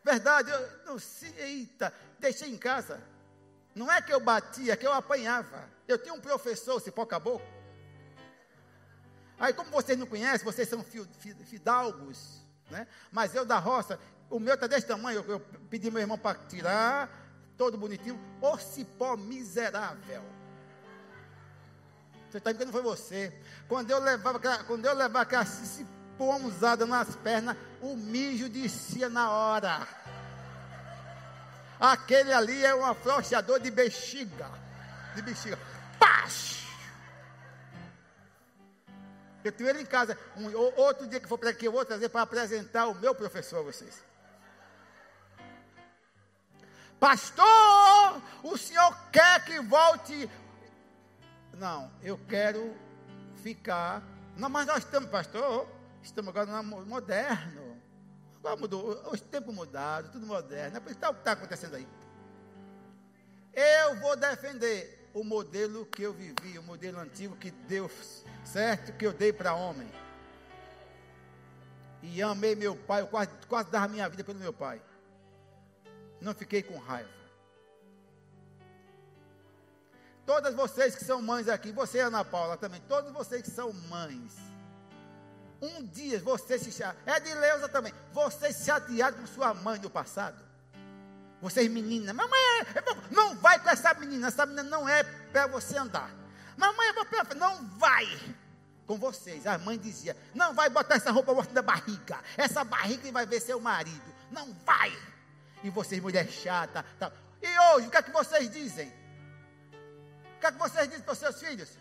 [0.04, 3.02] Verdade, eu não sei, eita, deixei em casa.
[3.74, 5.68] Não é que eu batia, é que eu apanhava.
[5.88, 7.46] Eu tinha um professor, cipó caboclo.
[9.38, 12.86] Aí, como vocês não conhecem, vocês são fidalgos, né?
[13.10, 13.98] Mas eu da roça,
[14.32, 17.08] o meu está desse tamanho, eu, eu pedi meu irmão para tirar,
[17.58, 20.22] todo bonitinho, o cipó miserável.
[22.30, 23.30] Você está que não foi você.
[23.68, 25.44] Quando eu levava, quando eu levava aquela
[26.16, 29.86] pomzada nas pernas, o mijo descia na hora.
[31.78, 34.50] Aquele ali é um afrouxador de bexiga.
[35.14, 35.58] De bexiga.
[35.98, 36.64] Paz!
[39.44, 40.16] Eu tenho ele em casa.
[40.38, 43.58] Um, outro dia que for para aqui, eu vou trazer para apresentar o meu professor
[43.58, 44.11] a vocês.
[47.02, 50.30] Pastor, o senhor quer que volte
[51.58, 52.76] não, eu quero
[53.42, 54.00] ficar.
[54.36, 55.68] Não, mas nós estamos, pastor,
[56.00, 57.76] estamos agora no moderno.
[58.38, 60.76] Agora mudou, os tempos mudaram, tudo moderno.
[60.76, 61.88] É por isso que está acontecendo aí.
[63.52, 67.90] Eu vou defender o modelo que eu vivi, o modelo antigo que deu
[68.44, 69.90] certo, que eu dei para homem.
[72.00, 74.80] E amei meu pai, eu quase, quase dava minha vida pelo meu pai.
[76.22, 77.10] Não fiquei com raiva.
[80.24, 84.36] Todas vocês que são mães aqui, você Ana Paula também, todos vocês que são mães.
[85.60, 89.80] Um dia você se chatearam, é de Leusa também, vocês se chatearam com sua mãe
[89.80, 90.42] no passado.
[91.40, 92.40] Vocês meninas, mamãe,
[93.10, 96.10] não vai com essa menina, essa menina não é para você andar.
[96.56, 98.06] Mamãe, eu vou para não vai
[98.86, 99.46] com vocês.
[99.46, 102.20] A mãe dizia: Não vai botar essa roupa morta da barriga.
[102.36, 104.14] Essa barriga vai ver seu marido.
[104.30, 104.96] Não vai.
[105.62, 106.84] E vocês, mulher chata.
[106.98, 107.12] Tá.
[107.40, 108.88] E hoje, o que é que vocês dizem?
[110.36, 111.78] O que é que vocês dizem para os seus filhos?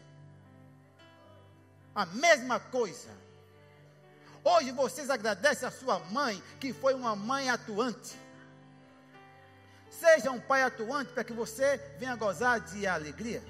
[1.95, 3.09] A mesma coisa.
[4.43, 8.15] Hoje vocês agradecem a sua mãe, que foi uma mãe atuante.
[9.89, 13.43] Seja um pai atuante para que você venha gozar de alegria.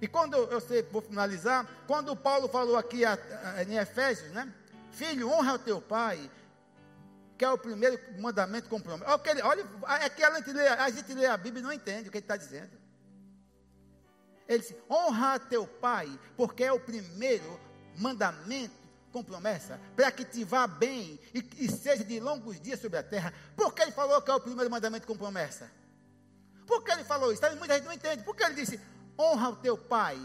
[0.00, 3.18] E quando eu sei, vou finalizar, quando Paulo falou aqui a,
[3.56, 4.52] a, em Efésios, né?
[4.92, 6.30] Filho, honra o teu pai,
[7.36, 9.10] que é o primeiro mandamento com promessa.
[9.10, 12.08] Olha, olha é que a gente, lê, a gente lê a Bíblia e não entende
[12.08, 12.70] o que ele está dizendo.
[14.48, 17.60] Ele disse: honra teu pai, porque é o primeiro
[17.96, 18.74] mandamento
[19.12, 23.02] com promessa, para que te vá bem e, e, seja de longos dias sobre a
[23.02, 23.32] terra.
[23.56, 25.70] Por que ele falou que é o primeiro mandamento com promessa?
[26.66, 27.42] Por que ele falou isso?
[27.56, 28.24] Muita gente não entende.
[28.24, 28.80] Por que ele disse:
[29.18, 30.18] honra o teu pai,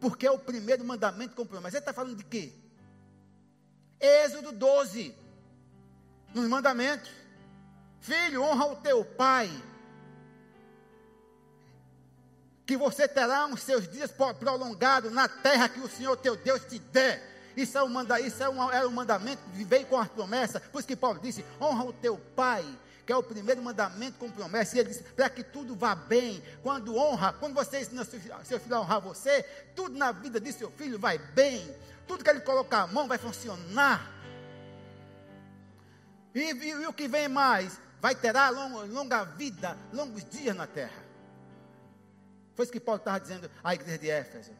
[0.00, 1.76] porque é o primeiro mandamento com promessa.
[1.76, 2.52] Ele está falando de quê?
[4.00, 5.14] Êxodo 12,
[6.34, 7.10] nos mandamentos.
[8.00, 9.50] Filho, honra o teu pai,
[12.64, 16.78] que você terá os seus dias prolongados na terra que o Senhor teu Deus te
[16.78, 17.28] der.
[17.56, 20.62] Isso é um, manda, isso é um, é um mandamento que veio com as promessas.
[20.68, 22.64] Por isso que Paulo disse: honra o teu pai
[23.10, 24.76] que é o primeiro mandamento com promessa.
[24.76, 28.60] E ele diz: para que tudo vá bem, quando honra, quando você ensina seu, seu
[28.60, 29.42] filho a honrar você,
[29.74, 31.74] tudo na vida de seu filho vai bem,
[32.06, 34.19] tudo que ele colocar a mão vai funcionar.
[36.34, 37.80] E, e, e o que vem mais?
[38.00, 41.04] Vai ter longa, longa vida, longos dias na terra.
[42.54, 44.52] Foi isso que Paulo estava dizendo à igreja de Éfeso,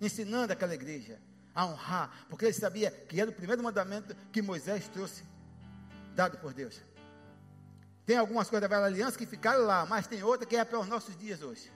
[0.00, 1.20] ensinando aquela igreja
[1.54, 5.24] a honrar, porque ele sabia que era o primeiro mandamento que Moisés trouxe,
[6.14, 6.80] dado por Deus.
[8.04, 10.78] Tem algumas coisas da velha aliança que ficaram lá, mas tem outra que é para
[10.78, 11.72] os nossos dias hoje.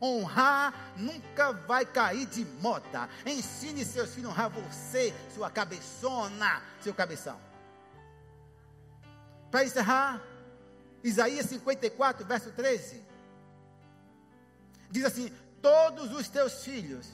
[0.00, 3.08] Honrar nunca vai cair de moda.
[3.26, 7.38] Ensine seus filhos a honrar você, sua cabeçona, seu cabeção.
[9.52, 10.22] Para encerrar,
[11.04, 13.04] Isaías 54, verso 13.
[14.90, 15.30] Diz assim:
[15.60, 17.06] Todos os teus filhos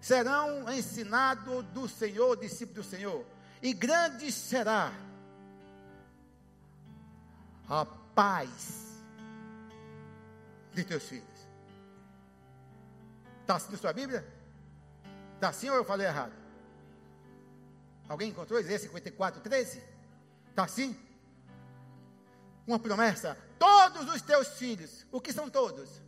[0.00, 3.26] serão ensinados do Senhor, discípulos do Senhor,
[3.60, 4.92] e grande será
[7.68, 9.02] a paz
[10.72, 11.26] de teus filhos.
[13.40, 14.24] Está assim na sua Bíblia?
[15.34, 16.34] Está assim ou eu falei errado?
[18.08, 19.89] Alguém encontrou Isaías 54, 13?
[20.50, 20.96] Está assim?
[22.66, 23.36] Uma promessa.
[23.58, 25.06] Todos os teus filhos.
[25.10, 26.02] O que são todos?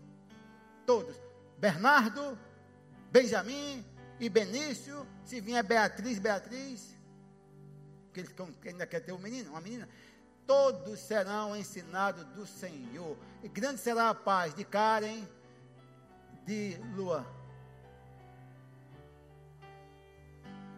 [0.86, 1.16] Todos.
[1.58, 2.38] Bernardo,
[3.10, 3.84] Benjamin
[4.20, 5.06] e Benício.
[5.24, 6.96] Se vier Beatriz, Beatriz.
[8.12, 8.34] Que ele
[8.66, 9.88] ainda quer ter um menino, uma menina
[10.46, 13.16] todos serão ensinados do Senhor.
[13.42, 15.26] E grande será a paz de Karen,
[16.44, 17.26] de Lua.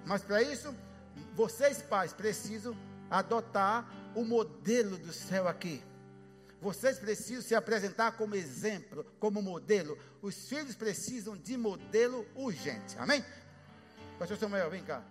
[0.07, 0.75] Mas para isso,
[1.35, 2.77] vocês pais precisam
[3.11, 5.83] adotar o modelo do céu aqui.
[6.61, 9.99] Vocês precisam se apresentar como exemplo, como modelo.
[10.23, 12.97] Os filhos precisam de modelo urgente.
[12.99, 13.23] Amém?
[14.19, 15.03] Pastor Samuel, vem cá.